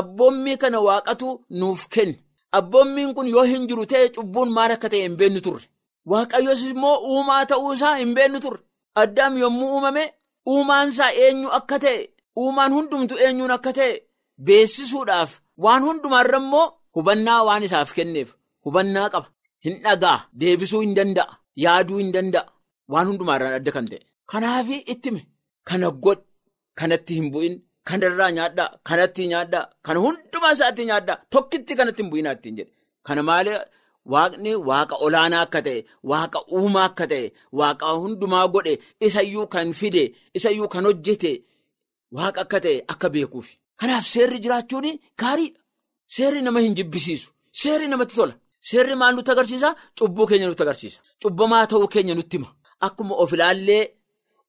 Abboommii 0.00 0.56
kana 0.62 0.80
waaqatu 0.88 1.28
nuuf 1.60 1.86
kenne 1.94 2.18
abboommiin 2.58 3.14
kun 3.14 3.28
yoo 3.34 3.42
hin 3.52 3.66
jiru 3.68 3.86
ta'e 3.92 4.08
cubbuun 4.16 4.50
maal 4.56 4.70
akka 4.76 4.88
ta'e 4.92 5.02
hin 5.06 5.16
beennu 5.20 5.40
turre. 5.46 5.64
Waaqayyoos 6.10 6.62
immoo 6.70 6.96
uumaa 7.12 7.44
ta'uusaa 7.46 7.94
hin 8.00 8.14
beennu 8.14 8.40
turre. 8.40 8.60
Addaam 9.02 9.36
yommuu 9.42 9.70
uumame 9.74 10.04
uumaansaa 10.52 11.10
eenyu 11.24 11.48
akka 11.58 11.78
ta'e 11.84 11.98
uumaan 12.42 12.72
hundumtu 12.76 13.14
eenyuun 13.26 13.50
akka 13.56 13.72
ta'e 13.78 13.92
beessisuudhaaf 14.46 15.30
waan 15.64 15.82
hundumaarra 15.88 16.38
immoo 16.44 16.66
hubannaa 16.96 17.40
waan 17.48 17.62
isaaf 17.68 17.90
kenneef 17.96 18.28
hubannaa 18.64 19.08
qaba. 19.14 19.28
Hin 19.64 19.74
dhagaa 19.84 20.18
deebisuu 20.40 20.80
hin 20.84 20.94
danda'a 20.98 21.32
yaaduu 21.64 21.98
hin 22.02 22.10
danda'a 22.16 22.44
waan 22.92 23.06
hundumaarraan 23.10 23.54
adda 23.58 23.70
kan 23.76 23.86
ta'e. 23.92 24.00
Kanaaf 24.30 24.68
ittime 24.92 25.20
kana 25.68 25.88
godh 26.04 26.22
kanatti 26.80 27.12
hin 27.18 27.28
bu'in 27.34 27.54
kanarraa 27.88 28.30
nyaadhaa 28.38 28.68
kanatti 28.88 29.22
nyaadhaa 29.32 29.64
kana 29.86 29.98
hundumaa 30.04 30.52
isaatti 30.56 30.82
nyaadhaa 30.90 31.18
tokkitti 31.36 31.72
kanatti 31.80 32.00
hin 32.02 32.10
bu'inaa 32.12 32.34
ittiin 32.38 32.56
jedhe. 32.58 32.72
Kana 33.06 33.22
malee 33.30 33.58
waaqni 34.12 34.52
waaqa 34.68 34.94
olaanaa 35.06 35.42
akka 35.46 35.60
ta'e 35.66 35.78
waaqa 36.12 36.38
uumaa 36.58 36.84
akka 36.90 37.06
ta'e 37.12 37.26
waaqa 37.60 37.86
hundumaa 38.04 38.46
godhe 38.54 38.74
isayyuu 39.08 39.46
kan 39.54 39.68
fide 39.80 40.04
isayyuu 40.38 40.68
kan 40.74 40.84
hojjete 40.90 41.32
waaqa 42.16 42.40
akka 42.46 42.58
ta'e 42.64 42.76
akka 42.92 43.08
beekuuf. 43.14 43.48
Kanaaf 43.80 44.04
seerri 44.14 44.38
jiraachuun 44.44 44.88
gaariidha. 45.20 45.60
Seerri 46.06 46.42
nama 46.42 46.60
hin 46.60 46.74
jibbisiisu. 46.78 47.28
Seerri 47.52 47.88
namatti 47.88 48.14
tola. 48.16 48.34
Seerri 48.60 48.94
maal 48.96 49.14
nutti 49.16 49.30
agarsiisa? 49.30 49.74
Cubbuu 49.98 50.26
keenya 50.26 50.46
nutti 50.48 50.62
agarsiisa. 50.62 51.00
Cubbamaa 51.22 51.66
ta'uu 51.66 51.88
keenya 51.88 52.14
nutti 52.14 52.36
hima. 52.38 52.48
Akkuma 52.86 53.14
of 53.22 53.32
ilaallee 53.32 53.84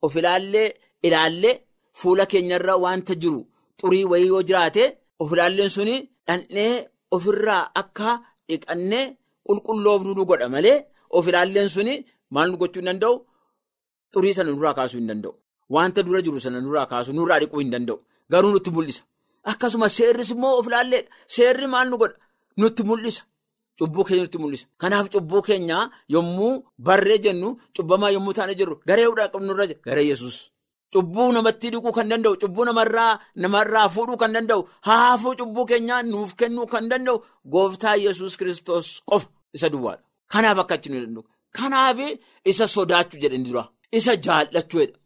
of 0.01 0.15
ilaallee 0.15 0.67
ilaallee 1.07 1.55
fuula 1.99 2.25
keenyarra 2.31 2.73
wanta 2.83 3.13
jiru 3.21 3.39
xurii 3.79 4.05
wayii 4.11 4.27
yoo 4.31 4.41
jiraate 4.47 4.83
of 5.19 5.31
ilaalleen 5.33 5.69
suni 5.75 5.95
dhandhee 6.27 6.87
ofirraa 7.15 7.63
akka 7.81 8.09
dhiqannee 8.49 9.05
qulqulloofnu 9.47 10.11
nu 10.17 10.25
godha 10.29 10.47
malee 10.55 10.77
of 11.17 11.27
ilaalleen 11.27 11.69
suni 11.75 11.93
maal 12.33 12.49
nu 12.51 12.57
gochuu 12.61 12.81
hin 12.81 12.89
danda'u? 12.89 13.15
Xurii 14.13 14.33
sana 14.37 14.51
nurraa 14.51 14.73
kaasuu 14.77 14.99
hin 14.99 15.07
danda'u. 15.11 15.33
Wanta 15.73 16.03
dura 16.05 16.21
jiru 16.25 16.39
sana 16.45 16.59
nurraa 16.61 16.85
kaasuu 16.91 17.13
nurraa 17.17 17.39
dhiquu 17.41 17.59
hin 17.61 17.71
danda'u. 17.73 17.97
Garuu 18.31 18.51
nutti 18.55 18.71
mul'isa. 18.75 19.03
Akkasuma 19.51 19.87
seerris 19.97 20.29
immoo 20.33 20.53
of 20.59 20.67
ilaalleedha. 20.67 21.09
Seerri 21.35 21.67
maal 21.73 21.87
nu 21.89 21.97
godha? 22.01 22.17
Nutti 22.59 22.83
mul'isa. 22.89 23.21
Cubbuu 23.79 24.03
keenya 24.07 24.23
nutti 24.23 24.37
mul'isa. 24.43 24.65
Kanaaf 24.81 25.05
cubbuu 25.13 25.41
keenya 25.47 25.77
yommuu 26.13 26.53
barree 26.85 27.19
jennu 27.25 27.49
cubbamaa 27.75 28.11
yommuu 28.15 28.33
taane 28.37 28.53
jirru 28.59 28.75
garee 28.87 29.07
qabnurra 29.33 29.65
jira. 29.69 29.79
Garee 29.87 30.07
Yesuus. 30.11 30.37
Cubbuu 30.93 31.31
namatti 31.33 31.67
dhiquu 31.71 31.91
kan 31.91 32.07
danda'u, 32.11 32.35
cubbuu 32.41 32.65
namarraa 32.65 33.89
fuudhuu 33.93 34.17
kan 34.21 34.31
danda'u, 34.35 34.61
haafuu 34.87 35.35
cubbuu 35.39 35.65
keenyaa 35.69 36.01
nuuf 36.03 36.31
kennuu 36.39 36.67
kan 36.73 36.85
danda'u 36.91 37.17
gooftaa 37.51 37.95
Yesuus 38.05 38.37
kiristoos 38.37 38.87
qofa 39.09 39.27
isa 39.55 39.67
duwwaadha. 39.73 40.03
Kanaaf 40.31 40.57
akka 40.59 40.73
achi 40.75 40.89
nu 40.89 40.97
danda'u. 41.03 41.23
Kanaaf 41.57 41.97
isa 42.51 42.65
sodaachuu 42.75 43.19
jedhani 43.23 43.45
dura. 43.47 43.63
Isa 43.97 44.13
jaallachuudha. 44.25 44.97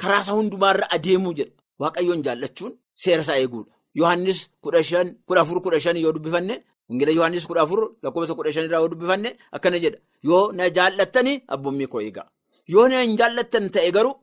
Karaa 0.00 0.20
isaa 0.22 0.36
hundumaarra 0.38 0.86
adeemuu 0.94 1.34
jedha. 1.38 1.54
Waaqayyoon 1.80 2.22
jaallachuun 2.26 2.72
seera 3.02 3.22
isaa 3.22 3.38
eeguudha. 3.42 3.72
Yohaannis 3.98 4.40
kudha 4.64 4.82
shan 4.90 5.06
kudha 5.28 5.40
afur 5.44 5.58
kudha 5.64 5.80
shan 5.84 5.96
yoo 6.04 6.12
dubbifanne 6.16 6.54
Wangeela 6.90 7.12
Yohaannis 7.18 7.46
kudha 7.50 7.62
afur 7.66 7.80
lakkoofsa 8.02 8.34
kudha 8.38 8.52
shan 8.54 8.64
irraa 8.68 8.80
yoo 8.82 8.88
dubbifanne 8.92 9.30
akkana 9.56 9.78
jedha. 9.84 9.98
Yoo 10.28 10.52
na 10.52 10.64
jaallattanii 10.76 11.36
abboommii 11.54 11.86
koo 11.92 12.00
eegaa. 12.06 12.26
Yoo 12.72 12.88
na 12.88 13.02
hin 13.02 13.16
jaallattan 13.20 13.66
ta'e 13.74 13.90
garuu 13.96 14.14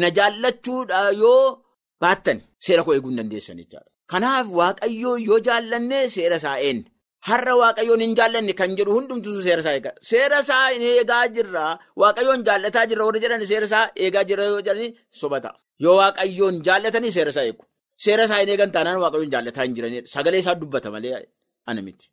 na 0.00 0.08
jaallachuudha 0.18 1.00
yoo 1.22 1.58
baattan 2.00 2.38
seera 2.64 2.82
koo 2.84 2.94
eeguu 2.94 3.10
hin 3.12 3.18
dandeessan 3.20 3.58
jechaadha. 3.62 3.88
Kanaaf 4.10 4.46
waaqayyoo 4.60 5.16
yoo 5.28 5.38
jaallanne 5.48 5.98
seera 6.14 6.36
isaa 6.42 6.58
eenyu. 6.68 6.84
Har'a 7.28 7.54
waaqayyoon 7.62 8.00
hin 8.04 8.14
jaallanne 8.18 8.52
kan 8.60 8.72
jedhu 8.78 8.92
hundumtuu 8.96 9.42
seera 9.46 9.60
isaa 9.64 9.74
eega. 9.78 9.92
Seera 10.10 10.40
isaa 10.44 10.66
eegaa 10.72 11.22
jirra. 11.36 11.66
Waaqayyoon 12.00 12.42
jaallataa 12.48 12.86
jirra 12.90 13.04
warra 13.06 13.20
jedhan 13.24 13.46
seera 13.52 13.66
isaa 13.70 13.86
eegaa 14.04 14.24
jirra 14.30 14.44
yoo 14.50 14.60
jedhani 14.66 14.88
sobata. 15.20 15.50
Yoo 15.84 15.96
waaqayyoon 16.00 16.60
jaallatanii 16.66 17.12
seera 17.16 17.30
isaa 17.34 17.46
eegu. 17.50 17.64
Seera 18.02 18.24
isaa 18.28 18.40
hin 18.42 18.48
eegan 18.54 18.72
taanaan 18.74 19.00
waaqayyoon 19.04 19.30
jaallataa 19.34 19.64
hin 19.66 19.74
jiranidha. 19.76 20.06
Sagalee 20.14 20.38
isaa 20.44 20.54
dubbata 20.60 20.90
malee 20.94 21.24
ana 21.66 21.82
miti. 21.82 22.10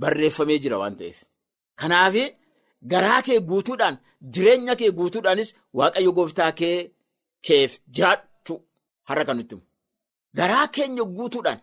Barreeffamee 0.00 0.58
jira 0.64 0.78
waan 0.82 0.96
ta'eef. 1.00 1.18
Kanaaf 1.80 2.14
garaa 2.92 3.22
kee 3.26 3.40
guutuudhaan 3.50 3.96
jireenya 4.34 4.74
kee 4.80 4.90
guutuudhaanis 4.98 5.54
waaqayyo 5.78 6.12
gooftaa 6.18 6.52
kee 6.60 6.76
keef 7.46 7.78
jiraachuu 7.94 8.58
har'a 9.08 9.24
kan 9.28 9.36
nutti. 9.38 9.56
Garaa 10.38 10.66
keenya 10.76 11.04
guutuudhaan 11.16 11.60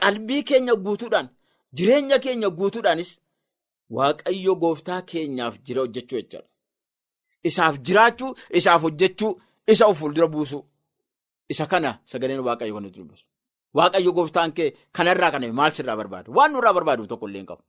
qalbii 0.00 0.42
keenya 0.48 0.74
guutuudhaan 0.86 1.28
jireenya 1.76 2.18
keenya 2.24 2.48
guutuudhaanis 2.58 3.10
waaqayyo 3.96 4.54
gooftaa 4.62 5.00
keenyaaf 5.10 5.54
jira 5.66 5.80
hojjechuu 5.84 6.18
jechuudha. 6.20 6.48
Isaaf 7.48 7.74
jiraachuu, 7.86 8.30
isaaf 8.58 8.82
hojjechuu, 8.82 9.32
isa 9.72 9.86
of 9.86 9.98
fuuldura 9.98 10.28
buusuu. 10.34 10.62
Isa 11.52 11.66
kana 11.66 11.90
sagaleen 12.10 12.40
waaqayyo 12.48 12.74
kan 12.76 12.82
nuti 12.84 12.98
dubbisu. 13.00 13.24
Waaqayyo 13.76 14.10
gooftaan 14.16 14.52
kee 14.56 14.68
kanarraa 14.96 15.30
kana 15.34 15.52
maal 15.52 15.72
sirraa 15.76 15.96
barbaadu? 16.00 16.28
Waan 16.36 16.52
nurraa 16.52 16.72
barbaadu 16.76 17.06
tokko 17.10 17.26
illee 17.28 17.40
hin 17.42 17.46
qabu. 17.50 17.62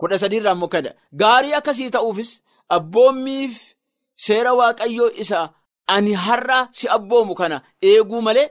Kudha 0.00 0.16
sadiirraa 0.22 0.54
immoo 0.56 0.68
kana 0.74 0.90
gaarii 1.20 1.54
akkasii 1.58 1.90
ta'uufis 1.96 2.30
abboommiif 2.76 3.54
seera 4.24 4.52
waaqayyoo 4.60 5.10
isa 5.22 5.38
ani 5.94 6.12
har'a 6.26 6.58
si 6.78 6.86
abboomu 6.96 7.34
kana 7.40 7.56
eeguu 7.90 8.20
malee 8.26 8.48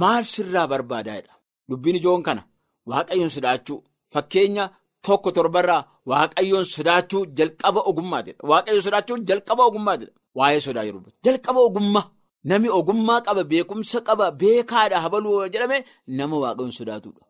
maal 0.00 0.24
sirraa 0.24 0.66
barbaadaadha? 0.72 1.32
Dubbiin 1.68 1.96
ijoon 2.00 2.22
kana 2.22 2.42
waaqayyoon 2.90 3.30
sodaachuu 3.36 3.78
fakkeenya 4.12 4.64
tokko 5.06 5.30
torbarraa 5.36 5.82
waaqayyoon 6.10 6.64
sodaachuu 6.74 7.22
jalqaba 7.38 7.80
ogummaatidha. 7.90 8.40
Waaqayyoon 8.50 8.84
sodaachuun 8.86 9.20
jalqaba 9.28 9.62
ogummaatidha. 9.68 10.12
Waa'ee 10.38 10.60
sodaa 10.66 10.84
yeroo 10.88 11.02
jalqaba 11.24 11.60
ogummaa. 11.68 12.06
Namni 12.44 12.68
ogummaa 12.78 13.20
qaba, 13.26 13.42
beekumsa 13.50 14.00
qaba, 14.06 14.26
beekaadha 14.40 14.98
habaluu 15.04 15.48
jedhame 15.52 15.78
nama 16.18 16.36
waaqayyoon 16.42 16.72
sodaatudha. 16.78 17.22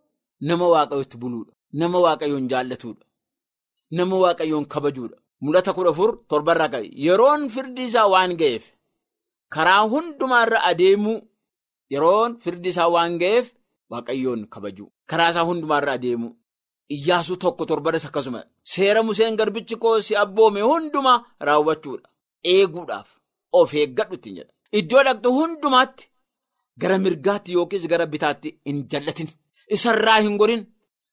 Nama 0.49 0.67
waaqayyootti 0.75 1.17
buluudha. 1.23 1.53
Nama 1.81 1.99
waaqayyoon 2.05 2.47
jaallatudha. 2.51 3.05
Nama 3.97 4.17
waaqayyoon 4.25 4.67
kabajuudha. 4.73 5.17
Mul'ata 5.43 5.73
kudha 5.77 5.91
afur 5.91 6.11
torbarraa 6.31 6.69
qabe. 6.73 6.89
Yeroon 7.07 7.43
firdi 7.55 7.83
isaa 7.89 8.09
waan 8.13 8.33
ga'eef 8.41 8.65
karaa 9.55 9.83
hundumaarra 9.93 10.59
adeemuu 10.71 11.19
yeroon 11.93 12.39
firdi 12.43 12.69
isaa 12.73 12.89
waan 12.95 13.19
ga'eef 13.23 13.47
waaqayyoon 13.91 14.47
kabajuu. 14.53 14.89
Karaa 15.11 15.31
isaa 15.33 15.45
hundumaarra 15.49 15.93
adeemuu. 15.99 16.33
Iyyaasuu 16.95 17.37
tokko 17.43 17.65
torbaras 17.67 18.05
akkasuma 18.09 18.41
seera 18.73 19.03
Museen 19.03 19.37
garbichi 19.37 19.77
koo 19.83 20.01
si 20.01 20.17
abboome 20.17 20.61
hundumaa 20.71 21.19
raawwachuudha. 21.47 22.09
Eeguudhaaf 22.53 23.09
of 23.53 23.75
eeggadhu 23.75 24.15
ittiin 24.15 24.37
jedha. 24.39 24.53
Iddoo 24.79 25.03
dhaqxu 25.07 25.31
hundumaatti 25.39 26.05
gara 26.81 26.99
mirgaatti 27.05 27.53
yookiis 27.57 27.85
gara 27.93 28.07
bitaatti 28.13 28.51
hin 28.67 28.79
jallatin. 28.91 29.29
Isarraa 29.77 30.21
hin 30.25 30.37
gorin. 30.41 30.63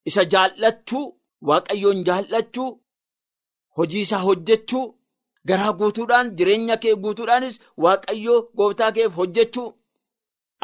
Isa 0.10 0.24
jaallachuu, 0.34 1.06
waaqayyoon 1.48 2.04
jaallachuu, 2.08 2.69
hojii 3.78 4.02
isaa 4.06 4.22
hojjechuu, 4.28 4.86
garaa 5.48 5.74
guutuudhaan, 5.80 6.32
jireenya 6.38 6.78
kee 6.84 6.95
guutuudhaanis 7.04 7.60
waaqayyoo 7.84 8.39
gooftaa 8.58 8.91
keef 8.95 9.13
hojjechuu, 9.19 9.67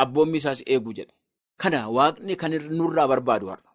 abboommi 0.02 0.38
isaas 0.42 0.62
eeguu 0.66 0.94
jedha. 0.98 1.14
Kana 1.62 1.80
waaqni 1.98 2.36
kan 2.42 2.52
nurraa 2.78 3.08
barbaadu 3.12 3.48
har'a. 3.52 3.70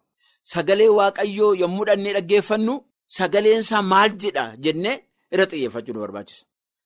Sagalee 0.53 0.89
waaqayyoo 0.99 1.53
yommuu 1.61 1.85
dhannee 1.87 2.13
dhaggeeffannu, 2.17 2.75
sagaleen 3.17 3.59
isaa 3.65 3.81
maal 3.91 4.11
jedha 4.21 4.43
jennee 4.63 4.95
irra 5.33 5.45
xiyyeeffachuu 5.51 5.93
nu 5.93 5.99
barbaachisa. 6.05 6.45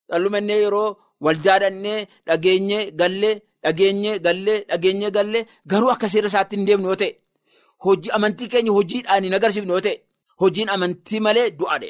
Dhallumannee 0.10 0.60
yeroo 0.64 0.90
waldaadhannee 1.26 2.00
dhageenyee 2.28 2.84
gallee 3.02 3.36
dhageenyee 3.64 4.18
gallee 4.26 4.60
dhageenyee 4.70 5.12
gallee 5.18 5.46
garuu 5.72 5.92
akka 5.94 6.10
seera 6.14 6.28
isaatti 6.32 6.56
hin 6.58 6.66
deemnu 6.68 6.88
yoo 6.92 6.96
ta'e 7.04 7.14
hojii 7.86 8.12
amantii 8.18 8.48
keenya 8.54 8.72
hojiidhaan 8.78 9.24
hin 9.28 9.34
agarsiifnu 9.40 9.74
yoo 9.78 9.82
ta'e 9.88 9.96
hojiin 10.44 10.70
amantii 10.76 11.20
malee 11.28 11.48
du'aadha. 11.60 11.90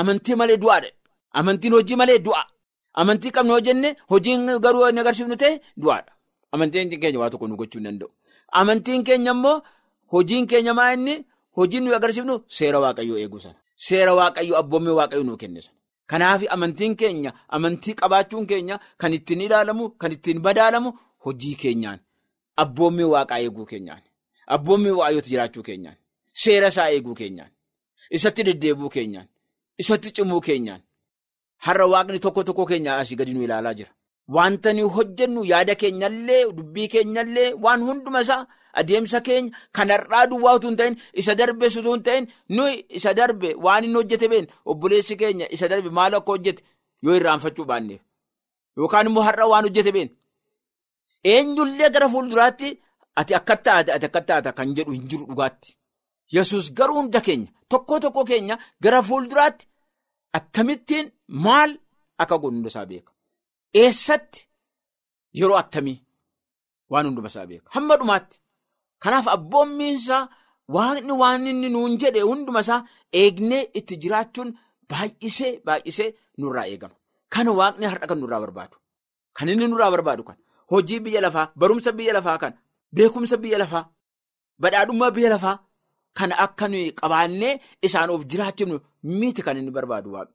Amantii 0.00 0.34
malee 0.40 0.56
du'aadha. 0.62 0.90
Amantiin 1.40 1.72
hojii 1.76 1.96
malee 2.00 2.18
du'a. 2.26 2.42
Amantii 3.00 3.30
qabnu 3.36 3.52
yoo 3.56 3.60
jenne 3.68 3.88
hojiin 4.12 4.46
garuu 4.64 4.84
hin 4.86 4.98
agarsiifnu 5.02 5.36
ta'e 5.42 5.60
du'aadha. 5.82 6.12
Amantiin 6.52 6.90
keenya 7.00 7.18
waa 7.22 7.30
tokko 7.30 7.48
nu 7.48 7.56
gochuu 7.56 7.78
hin 7.80 7.84
danda'u. 7.88 8.10
Amantiin 8.60 9.04
keenya 9.08 9.32
immoo 9.36 9.56
hojiin 10.12 10.46
keenya 10.52 10.74
maa 10.74 10.92
inni 10.98 11.14
hojiin 11.56 11.84
nuyi 11.84 11.96
agarsiifnu 12.00 12.34
seera 12.58 12.78
waaqayyoo 12.84 13.18
eeguu 13.22 13.40
sana. 13.46 13.58
Seera 13.86 14.14
waaqayyoo 14.20 14.58
abboommii 14.62 14.94
waaqayyoo 15.00 15.26
nuu 15.30 15.36
kenne 15.42 15.60
sana. 15.66 15.77
Kanaaf 16.10 16.42
amantiin 16.54 16.96
keenya 16.96 17.32
amantii 17.56 17.94
qabaachuun 18.00 18.46
keenya 18.50 18.76
kan 19.00 19.12
ittiin 19.16 19.40
ilaalamu 19.46 19.90
kan 20.00 20.12
ittiin 20.12 20.40
madaalamu 20.46 20.92
hojii 21.24 21.54
keenyaan. 21.62 22.00
Abboommii 22.62 23.04
waaqaa 23.14 23.38
eeguu 23.44 23.66
keenyaan. 23.72 24.02
Abboommii 24.54 24.90
waaqayyooti 24.98 25.30
jiraachuu 25.30 25.62
keenyaan. 25.68 25.96
Seera 26.32 26.68
isaa 26.72 26.88
eeguu 26.94 27.14
keenyaan. 27.14 27.50
Isatti 28.10 28.44
deddeebuu 28.48 28.88
keenyaan. 28.96 29.28
Isatti 29.78 30.10
cimuu 30.16 30.40
keenyaan. 30.40 30.80
Har'a 31.66 31.86
waaqni 31.92 32.18
tokko 32.24 32.42
tokko 32.44 32.66
keenya 32.66 32.96
asii 32.96 33.16
gadi 33.20 33.34
nu 33.34 33.42
ilaalaa 33.42 33.74
jira. 33.74 33.92
Wanta 34.34 34.72
nuyi 34.72 34.88
hojjennu 34.96 35.44
yaada 35.44 35.74
keenyallee 35.74 36.42
dubbii 36.56 36.88
keenyallee 36.94 37.52
waan 37.64 37.82
hunduma 37.88 38.20
isaa 38.20 38.46
adeemsa 38.80 39.20
keenya 39.28 39.52
kan 39.76 39.90
har'aa 39.94 40.26
duwwaa 40.30 40.54
utuu 40.58 40.68
hin 40.70 40.76
ta'in 40.80 40.96
isa 41.22 41.34
darbe 41.40 41.66
utuu 41.80 41.94
hin 41.94 42.02
ta'in 42.08 42.24
nuyi 42.56 42.74
isa 43.00 43.14
darbe 43.18 43.48
waan 43.66 43.84
inni 43.84 43.98
hojjete 44.00 44.28
been 44.32 44.46
obboleessi 44.70 45.16
keenya 45.22 45.46
isa 45.56 45.68
darbe 45.72 45.90
maal 45.98 46.14
akka 46.20 46.32
hojjete 46.36 46.62
yoo 47.02 47.16
irraanfachuu 47.20 47.64
baanneef 47.70 48.00
yookaan 48.76 49.06
immoo 49.12 49.22
har'a 49.28 49.46
waan 49.52 49.64
hojjete 49.68 49.92
been 49.98 50.10
eenyullee 51.32 51.90
gara 51.94 52.08
fuulduraatti 52.14 52.68
ati 53.20 53.34
akka 53.40 53.56
taate 53.66 53.90
ati 53.96 54.06
akka 54.10 54.20
taata 54.28 54.52
kan 54.58 54.74
jedhu 54.76 54.92
hin 54.96 55.08
jiru 55.10 55.24
dhugaatti. 55.30 55.70
Yesus 56.34 56.66
garuu 56.78 56.96
hunda 57.00 57.20
keenya 57.26 57.50
tokko 57.68 58.00
tokko 58.00 58.24
keenya 58.30 58.56
gara 58.82 59.02
fuulduraatti 59.08 59.66
attamittiin 60.38 61.06
maal 61.44 61.70
akka 62.22 62.36
godhu 62.38 62.56
hundasaa 62.56 62.86
beeka. 62.90 63.12
Eessatti 63.80 64.40
yeroo 65.38 65.56
attamii 65.62 65.98
waan 66.90 67.06
hundumasaa 67.06 67.46
beeka. 67.46 67.70
Hamma 67.74 67.96
dhumaatti. 67.96 68.38
Kanaaf 69.02 69.26
abboommiinsaa 69.36 70.22
waaqni 70.76 71.12
waan 71.22 71.46
inni 71.50 71.68
nuun 71.74 71.92
jedhe 72.02 72.20
hundumasaa 72.30 72.80
eegnee 73.20 73.62
itti 73.78 73.94
jiraachuun 74.02 74.50
baay'isee 74.90 75.52
baay'isee 75.66 76.08
nurraa 76.40 76.66
eegama. 76.72 76.94
Kana 77.34 77.50
waaqni 77.60 77.86
har'a 77.90 78.06
kan 78.10 78.18
nurraa 78.22 78.40
barbaadu. 78.44 78.76
Kan 79.36 79.48
inni 79.52 79.66
nurraa 79.68 79.90
barbaadu 79.94 80.22
kan 80.28 80.36
hojii 80.70 81.00
biyya 81.04 81.20
lafaa, 81.26 81.46
barumsa 81.60 81.92
biyya 81.98 82.12
lafaa 82.18 82.38
kan 82.42 82.52
beekumsa 82.94 83.36
biyya 83.42 83.58
lafaa, 83.62 83.84
badhaadhummaa 84.62 85.10
biyya 85.16 85.30
lafaa 85.34 85.56
kan 86.18 86.30
akka 86.44 86.66
nuyi 86.68 86.92
qabaannee 87.00 87.54
isaan 87.86 88.10
of 88.14 88.22
jiraachifnu 88.30 88.76
miti 89.20 89.42
kan 89.46 89.56
inni 89.60 89.70
barbaadu 89.76 90.08
waaqni. 90.14 90.34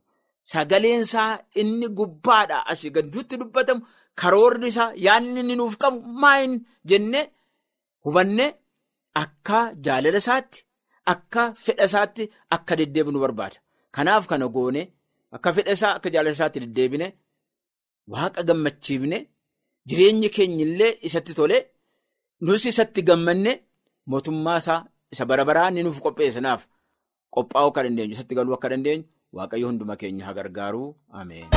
Sagaleensaa 0.52 1.32
inni 1.62 1.88
gubbaadhaa 1.98 2.66
asii 2.72 2.92
gadduutti 2.96 3.36
dubbatamu 3.42 3.82
karoorri 4.22 4.68
isaa 4.74 4.92
yaadni 5.06 5.40
inni 5.44 5.56
nuuf 5.60 5.76
qabu 5.82 5.98
maayin 6.22 6.54
jennee 6.90 7.26
hubannee 8.06 8.50
akka 9.24 9.60
jaalala 9.86 10.18
isaatti 10.24 10.60
akka 11.14 11.42
fedha 11.64 11.86
isaatti 11.90 12.24
akka 12.56 12.74
deddeebinu 12.80 13.20
barbaada. 13.24 13.58
Kanaaf 13.96 14.26
kana 14.32 14.48
goone 14.56 14.82
akka 15.36 15.50
fedha 15.56 15.72
isaa 15.78 15.94
akka 15.98 16.10
jaalala 16.14 16.36
isaatti 16.38 16.60
deddeebine 16.64 17.08
waaqa 18.14 18.42
gammachiifne 18.48 19.18
jireenyi 19.88 20.30
keenya 20.36 20.64
illee 20.66 20.92
isatti 21.08 21.34
tole 21.40 21.58
nus 22.46 22.66
isatti 22.72 23.02
gammanne 23.10 23.52
mootummaa 24.10 24.58
isaa 24.64 24.80
isa 25.14 25.26
bara 25.30 25.46
baraa 25.50 25.68
inni 25.70 25.84
nuuf 25.84 26.00
qopheessanaaf 26.06 26.62
qophaa'uu 27.34 27.70
akka 27.72 27.84
dandeenyu 27.86 28.14
isatti 28.16 28.36
galuu 28.38 28.56
akka 28.58 28.70
dandeenyu 28.74 29.06
waaqayyo 29.38 29.68
hunduma 29.70 29.96
keenya 30.02 30.26
haa 30.26 30.34
gargaaru 30.40 30.84
ameen. 31.20 31.48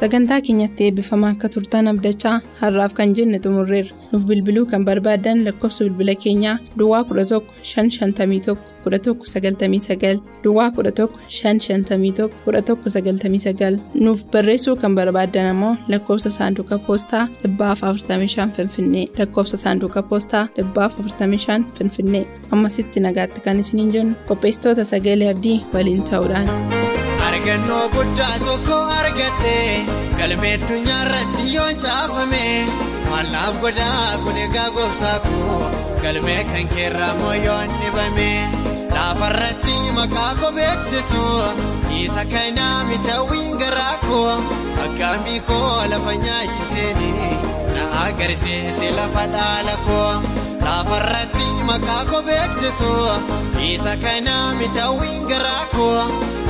Sagantaa 0.00 0.40
keenyatti 0.46 0.84
eebbifamaa 0.86 1.30
akka 1.34 1.48
turtan 1.54 1.88
abdachaa 1.92 2.36
har'aaf 2.60 2.92
kan 2.98 3.14
jenne 3.16 3.38
xumurreerra. 3.44 3.94
Nuuf 4.12 4.24
bilbiluu 4.30 4.66
kan 4.72 4.84
barbaadan 4.88 5.44
lakkoofsa 5.46 5.84
bilbila 5.84 6.14
keenyaa 6.24 6.56
duwwaa 6.78 7.02
11 7.10 7.40
551 7.62 8.56
1199 8.86 10.20
duwwaa 10.44 10.68
11 10.78 11.08
551 11.28 12.28
1199 12.46 13.78
nuuf 14.04 14.24
barreessuu 14.34 14.76
kan 14.82 14.94
barbaadan 14.98 15.46
ammoo 15.54 15.74
lakkoofsa 15.88 16.30
saanduqa 16.38 16.78
poostaa 16.86 17.24
45 17.44 18.50
finfinnee. 18.56 19.06
Lakkoofsa 19.18 19.56
saanduqa 19.64 20.02
poostaa 20.02 20.46
45 20.58 21.64
finfinnee. 21.78 22.26
Ammasitti 22.50 23.00
nagaatti 23.08 23.40
kan 23.40 23.60
isiniin 23.60 23.92
jennu 23.98 24.14
qopheessitoota 24.28 24.84
sagalee 24.94 25.30
abdii 25.34 25.60
waliin 25.74 26.02
ta'uudhaan. 26.10 26.73
Argannoo 27.44 27.88
guddaa 27.94 28.36
tokko 28.44 28.76
argadhe 28.98 29.56
galmee 30.18 30.52
addunyaa 30.58 31.00
irratti 31.06 31.42
yoon 31.54 31.74
caafame 31.84 32.44
mallaaf 33.10 33.58
godhaa 33.64 34.12
kun 34.24 34.36
egaa 34.44 34.68
gooftaa 34.76 35.18
koo 35.26 35.58
galmee 36.04 36.38
kan 36.52 36.68
keerraa 36.74 37.10
moo 37.20 37.34
yoon 37.46 37.74
dhibame 37.80 38.30
laafarratti 38.94 39.76
maqaa 39.98 40.30
koo 40.40 40.52
beeksisu 40.58 41.24
isa 42.00 42.24
kanaa 42.32 42.78
mitawwiin 42.92 43.58
garaa 43.64 43.96
koo 44.06 44.32
aggaamii 44.86 45.40
koo 45.50 45.68
lafa 45.92 46.16
nyaachiseeni 46.24 47.12
na 47.74 47.84
agarsiise 48.06 48.90
lafa 49.00 49.26
dhaala 49.36 49.76
koo 49.88 50.12
laafarratti 50.64 51.46
maqaa 51.70 52.02
koo 52.10 52.22
beeksisu 52.28 52.90
isa 53.70 53.94
kanaa 54.04 54.54
mitawwiin 54.60 55.22
garaa 55.30 55.64
koo. 55.76 56.02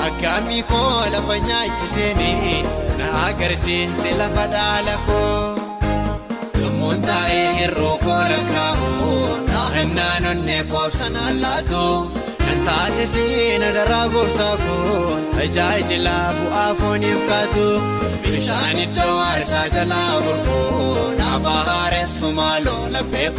Akkaamii 0.06 0.62
koo 0.70 0.94
lafa 1.14 1.36
nyaachiseeni 1.48 2.32
na 2.98 3.06
agarsiise 3.26 4.10
lafa 4.20 4.44
dhaala 4.54 4.96
koo. 5.06 5.38
Lumuun 6.60 7.00
taa'ee 7.08 7.46
hir'uu 7.60 7.96
koo 8.04 8.22
lakkaa'u 8.32 9.12
naannaan 9.52 10.26
onnee 10.32 10.62
koobsan 10.72 11.16
allaatu. 11.28 11.84
Kan 12.44 12.58
taasisee 12.66 13.58
na 13.62 13.68
daraa 13.76 14.06
gooftaa 14.14 14.56
koo 14.66 15.18
tajaajila 15.36 16.16
bu'aa 16.40 16.70
fooniif 16.80 17.20
kaatu. 17.30 17.66
Bishaan 18.24 18.78
iddoo 18.84 19.14
aarsaa 19.28 19.66
jalaa 19.74 20.12
burquu 20.24 20.60
naaf 21.20 21.44
haaressu 21.70 22.32
maaloo 22.38 22.82
laphee 22.96 23.30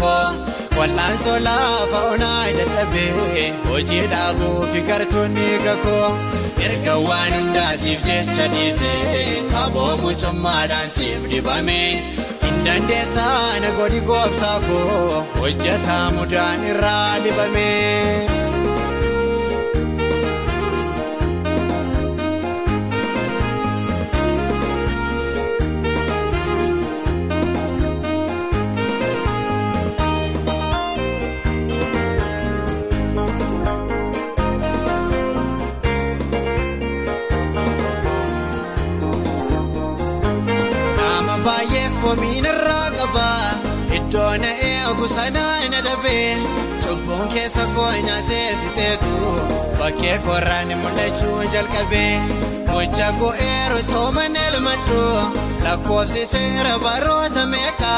koo. 0.75 0.79
Wal'aansoo 0.79 1.39
lafa 1.47 1.99
onaa 2.13 2.45
dadhabee 2.57 3.51
hojii 3.69 4.07
dhaabuu 4.13 4.67
fi 4.73 4.81
gartuunni 4.89 5.47
gakoo. 5.65 6.09
erga 6.65 6.93
waan 7.07 7.33
hundaasiif 7.38 7.99
jecha 8.07 8.45
dhiisee 8.53 9.41
kaboo 9.51 9.89
mucummaadhaan 10.03 10.89
siif 10.95 11.27
dibame 11.33 11.75
hin 12.45 12.55
dandeessaa 12.67 13.59
na 13.65 13.69
godhi 13.79 13.99
gooftaa 14.09 14.55
koo 14.69 15.19
hojjetaa 15.39 16.05
mudaan 16.17 16.65
irraa 16.71 17.19
dibame. 17.25 17.67
Na 44.86 44.91
eegu 44.91 45.08
sanaa 45.10 45.69
na 45.71 45.80
dhabe 45.82 46.17
cubbuun 46.84 47.30
keessa 47.34 47.63
koo 47.76 47.91
nyaatee 48.08 48.50
fixeetu 48.60 49.13
bakkee 49.80 50.17
korraan 50.26 50.69
mul'achuu 50.82 51.39
jalqabe 51.54 52.04
mucha 52.69 53.08
koo 53.19 53.34
eeru 53.48 53.80
tooman 53.91 54.36
elmadhu 54.45 55.02
lakkoofsi 55.63 56.26
seera 56.34 56.76
baroota 56.86 57.45
meeqa 57.54 57.93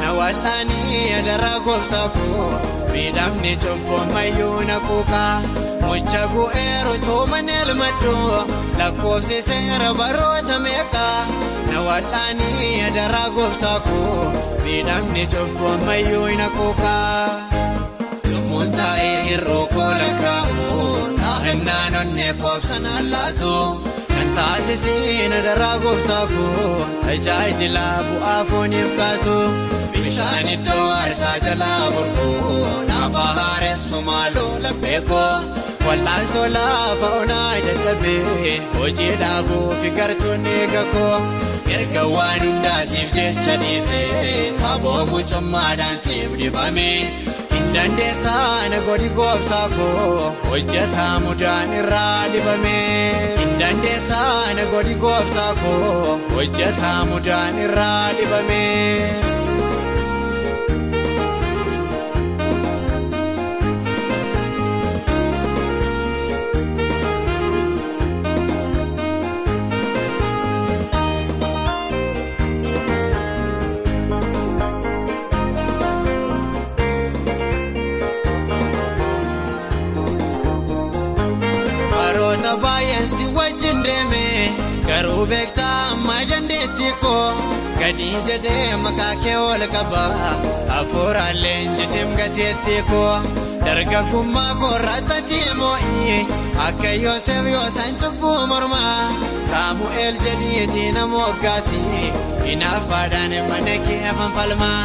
na 0.00 0.08
wal'aanii 0.18 1.02
adaraa 1.18 1.60
gooftaa 1.66 2.08
koo 2.16 2.48
miidhamni 2.92 3.56
cubbuun 3.64 4.12
mayyuu 4.14 4.60
na 4.70 4.76
kuuqa 4.88 5.24
mucha 5.86 6.22
koo 6.34 6.50
eeru 6.64 6.94
tooman 7.06 7.48
elmadhu 7.60 8.14
lakkoofsi 8.78 9.42
seera 9.48 9.90
baroota 10.00 10.58
meeqa. 10.66 11.06
na 11.70 11.78
wal'aanii 11.88 12.74
adaraa 12.88 13.28
gooftaa 13.36 13.80
koo 13.88 14.37
miidhamni 14.68 15.22
cubbuu 15.32 15.68
ammayyuu 15.74 16.24
hin 16.30 16.40
haquuqaa. 16.44 17.28
Lumuun 18.30 18.72
taa'ee 18.78 19.14
hir'uu 19.28 19.64
koo 19.74 19.90
lakkaa'u 20.02 20.56
naannaan 21.20 21.94
onnee 22.00 22.32
koobsan 22.42 22.86
allaatu. 22.98 23.52
Kan 24.12 24.28
taasisee 24.38 25.28
adaraa 25.38 25.76
gooftaa 25.84 26.24
koo 26.34 26.74
tajaajila 27.06 27.86
bu'aa 28.10 28.40
fooniif 28.50 28.90
kaatu. 29.00 29.38
Bishaan 29.96 30.48
iddoo 30.54 30.84
aarsaa 30.98 31.36
jalaa 31.46 31.82
burquu 31.96 32.28
naaf 32.92 33.16
haaressu 33.40 34.02
maaloo 34.10 34.52
laphee 34.66 35.00
koo. 35.10 35.34
Wal'aansoo 35.88 36.46
lafa 36.56 37.08
onaa 37.22 37.52
dadhabee 37.66 38.56
hojii 38.78 39.12
dhaabuu 39.24 39.66
fi 39.82 39.88
gartuunni 40.00 40.56
gakoo. 40.74 41.16
Erga 41.88 42.04
waan 42.14 42.40
hundaasiif 42.44 43.12
jecha 43.16 43.54
dhiisee 43.62 44.52
kaboo 44.62 45.06
mucummaadhaan 45.10 45.96
siif 46.04 46.34
dibame 46.40 46.88
hin 47.52 47.66
dandeessaa 47.76 48.68
na 48.72 48.80
godhi 48.88 49.08
gooftaa 49.18 49.68
koo 49.76 50.34
hojjetaa 50.50 51.14
mudaan 51.26 51.72
irraa 51.80 52.28
dibame 52.34 52.76
hin 53.40 53.56
dandeessaa 53.62 54.54
na 54.60 54.64
godhi 54.74 54.94
gooftaa 55.06 55.50
koo 55.64 56.18
hojjetaa 56.34 56.98
mudaan 57.14 57.58
irraa 57.66 58.12
dibame. 58.20 58.62
Deeme 83.88 84.24
garuu 84.88 85.26
beektaa 85.32 85.76
uumaa 85.92 86.22
dandeettii 86.30 86.92
koo 87.02 87.26
gadi 87.80 88.08
jedhee 88.28 88.76
maqaa 88.84 89.14
kee 89.24 89.36
ol 89.48 89.64
qaba 89.74 90.02
hafuuraalee 90.72 91.58
injisim 91.66 92.08
gateettii 92.20 92.82
koo 92.90 93.12
dargaggummaa 93.64 94.52
koorraatti 94.60 95.40
moo'ii 95.60 96.18
akka 96.66 96.90
yoosef 97.04 97.46
yoosan 97.54 97.94
cubbuu 98.02 98.38
mormaa 98.52 98.96
saamu'eel 99.50 100.16
jedhiitii 100.26 100.88
nama 100.96 101.22
hoggaasii 101.26 102.12
hinaafaadhaan 102.46 103.34
mana 103.50 103.76
kee 103.86 104.12
fanfalmaa 104.20 104.82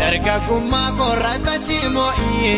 dargaggummaa 0.00 0.88
koorraatti 1.00 1.78
moo'ii 1.98 2.52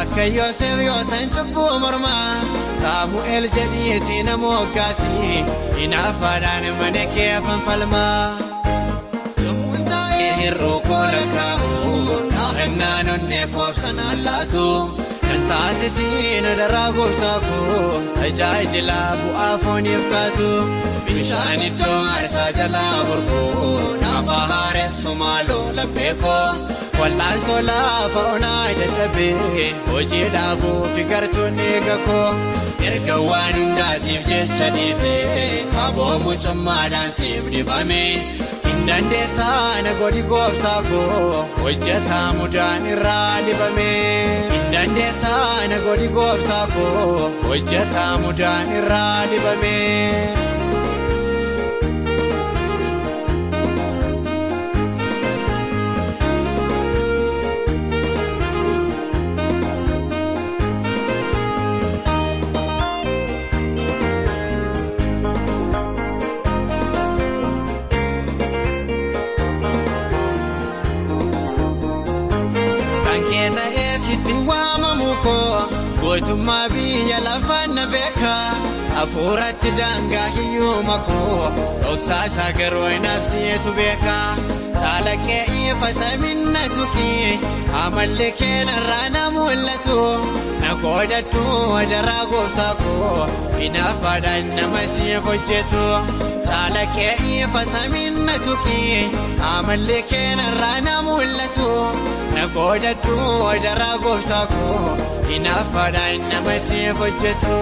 akka 0.00 0.24
yoosef 0.38 0.78
yoosan 0.88 1.26
cubbuu 1.36 1.72
mormaa 1.84 2.34
saamu'eel 2.82 3.46
jedhiitii 3.56 4.22
nama 4.28 4.54
hoggaasii 4.56 5.44
hinaafaadhaan 5.80 6.66
mana 6.80 7.04
kee 7.16 7.34
fanfalmaa. 7.48 8.22
Hirroo 10.40 10.80
kola 10.88 11.22
kaa'u 11.36 12.18
naannaan 12.34 13.08
onnee 13.14 13.46
koobsanaan 13.54 14.20
laatu 14.26 14.66
kan 15.26 15.40
taasisiin 15.50 16.46
daraa 16.60 16.86
gooftaa 16.98 17.38
koo 17.48 18.00
tajaajila 18.14 18.96
bu'aa 19.22 19.50
fooniif 19.64 20.04
kaatu 20.12 20.48
bishaan 21.10 21.62
iddoo 21.68 21.98
aarsaa 22.12 22.48
jalaa 22.58 22.96
burquu 23.08 23.42
naafa 24.04 24.38
haaressu 24.52 25.14
maaloo 25.22 25.66
laphee 25.80 26.14
koo 26.24 26.48
wal'aansoo 27.00 27.60
laafa 27.68 28.22
onaa 28.36 28.64
dadhabee 28.80 29.68
hojii 29.92 30.24
dhaabuu 30.36 30.80
fi 30.94 31.04
gartuun 31.12 31.60
eega 31.68 31.98
koo 32.08 32.28
erga 32.92 33.16
waan 33.28 33.54
hundaasiif 33.60 34.22
jecha 34.30 34.68
dhiisee 34.76 35.64
aboo 35.86 36.14
mucummaadhaan 36.24 37.10
siif 37.18 37.44
dibame. 37.54 38.02
Dandeessaa 38.86 39.82
na 39.86 39.92
godhi 40.00 40.22
gooftaa 40.30 40.82
koo 40.90 41.46
hojjetaa 41.62 42.26
mudaan 42.38 42.86
irraa 42.92 43.34
dibame. 43.46 43.90
Dandeessaa 44.72 45.66
na 45.72 45.78
godhi 45.86 46.08
gooftaa 46.18 46.66
koo 46.76 47.30
hojjetaa 47.48 48.12
mudaan 48.24 48.72
irraa 48.78 49.26
dibame. 49.32 49.76
Gootummaa 76.00 76.68
biyya 76.72 77.18
lafaan 77.20 77.74
na 77.74 77.86
beeka 77.86 78.34
hafuuratti 78.94 79.70
daangaa 79.78 80.28
hiyyuma 80.36 80.98
koo 81.08 81.50
dhoksaa 81.82 82.24
isaa 82.26 82.52
garuu 82.58 82.88
nafsiyeetu 83.04 83.72
beeka 83.78 84.16
caalaqee 84.80 85.42
ifa 85.70 85.90
saminna 86.00 86.62
tuki 86.76 87.38
amallee 87.84 88.30
keenarraa 88.40 89.08
na 89.16 89.24
mul'atu 89.36 89.98
na 90.62 90.70
qoodadhu 90.84 91.44
daraa 91.92 92.24
gooftaa 92.32 92.74
koo 92.82 93.26
hinaafaadhaan 93.58 94.54
nama 94.56 94.80
siif 94.96 95.24
hojjetu 95.30 95.84
caalaqee 96.80 97.42
ifa 97.44 97.62
saminna 97.72 98.32
tuki 98.44 99.10
amallee 99.52 100.02
keenarraa 100.10 100.80
na 100.86 100.94
mul'atu 101.06 101.68
na 102.34 102.44
qoodadhu 102.54 103.16
daraa 103.64 103.96
gooftaa 104.04 104.46
koo. 104.52 104.96
hinaafaadhaan 105.28 106.20
nama 106.30 106.54
siif 106.66 106.98
hojjetu. 107.02 107.58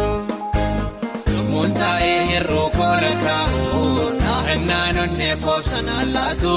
Lubbuun 1.33 1.73
taa'ee 1.81 2.21
hir'uu 2.31 2.69
kola 2.79 3.13
kaa'u 3.25 3.83
naannaan 4.21 4.99
onnee 5.05 5.35
koobsanaan 5.45 6.15
laatu 6.15 6.55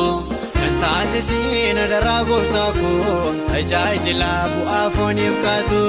taasisiin 0.83 1.79
daraa 1.93 2.23
gooftaa 2.29 2.71
koo 2.79 3.33
tajaajila 3.51 4.31
bu'aa 4.53 4.85
fooniif 4.97 5.35
kaatu 5.45 5.81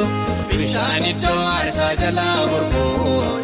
bishaan 0.57 1.05
iddoo 1.12 1.38
aarsaa 1.55 1.92
jalaa 2.02 2.38
burquu 2.50 2.87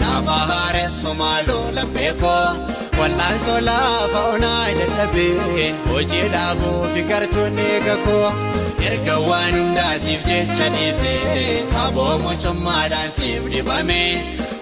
naafa 0.03 0.39
haaressu 0.53 1.15
maaloo 1.23 1.65
laphee 1.79 2.13
koo 2.23 2.47
wal'aansoo 3.01 3.61
laafa 3.71 4.21
onaa 4.35 4.65
dadhabee 4.79 5.69
hojii 5.91 6.27
dhaabuu 6.37 6.79
fi 6.95 7.03
gartuun 7.13 7.59
eega 7.67 7.97
koo. 8.07 8.29
erga 8.89 9.15
waan 9.29 9.55
hundaasiif 9.59 10.23
jecha 10.29 10.67
dhiisee 10.75 11.57
aboo 11.85 12.13
mucummaadhaan 12.25 13.11
siif 13.17 13.49
dibame 13.55 13.99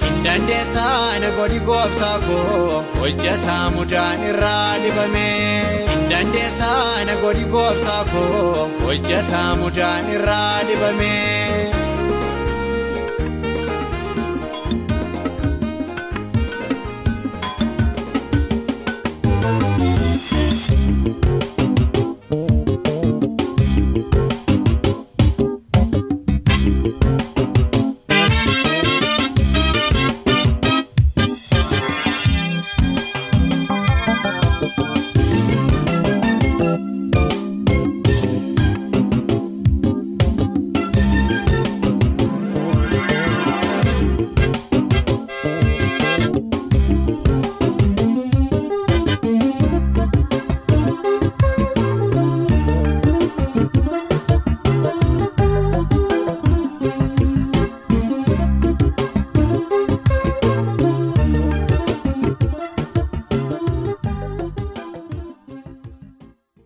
hin 0.04 0.16
dandeessaa 0.24 1.18
na 1.24 1.30
godhi 1.38 1.60
gooftaa 1.68 2.16
koo 2.28 2.82
hojjetaa 3.00 3.64
mudaan 3.76 4.24
irraa 4.30 4.72
dibame 4.84 5.26
dandeessaa 6.10 7.04
na 7.04 7.14
godhi 7.22 7.44
gooftaa 7.54 8.04
koo 8.12 8.68
hojjetaa 8.84 9.50
mudaan 9.62 10.10
irraa 10.14 10.58
dibame. 10.68 11.14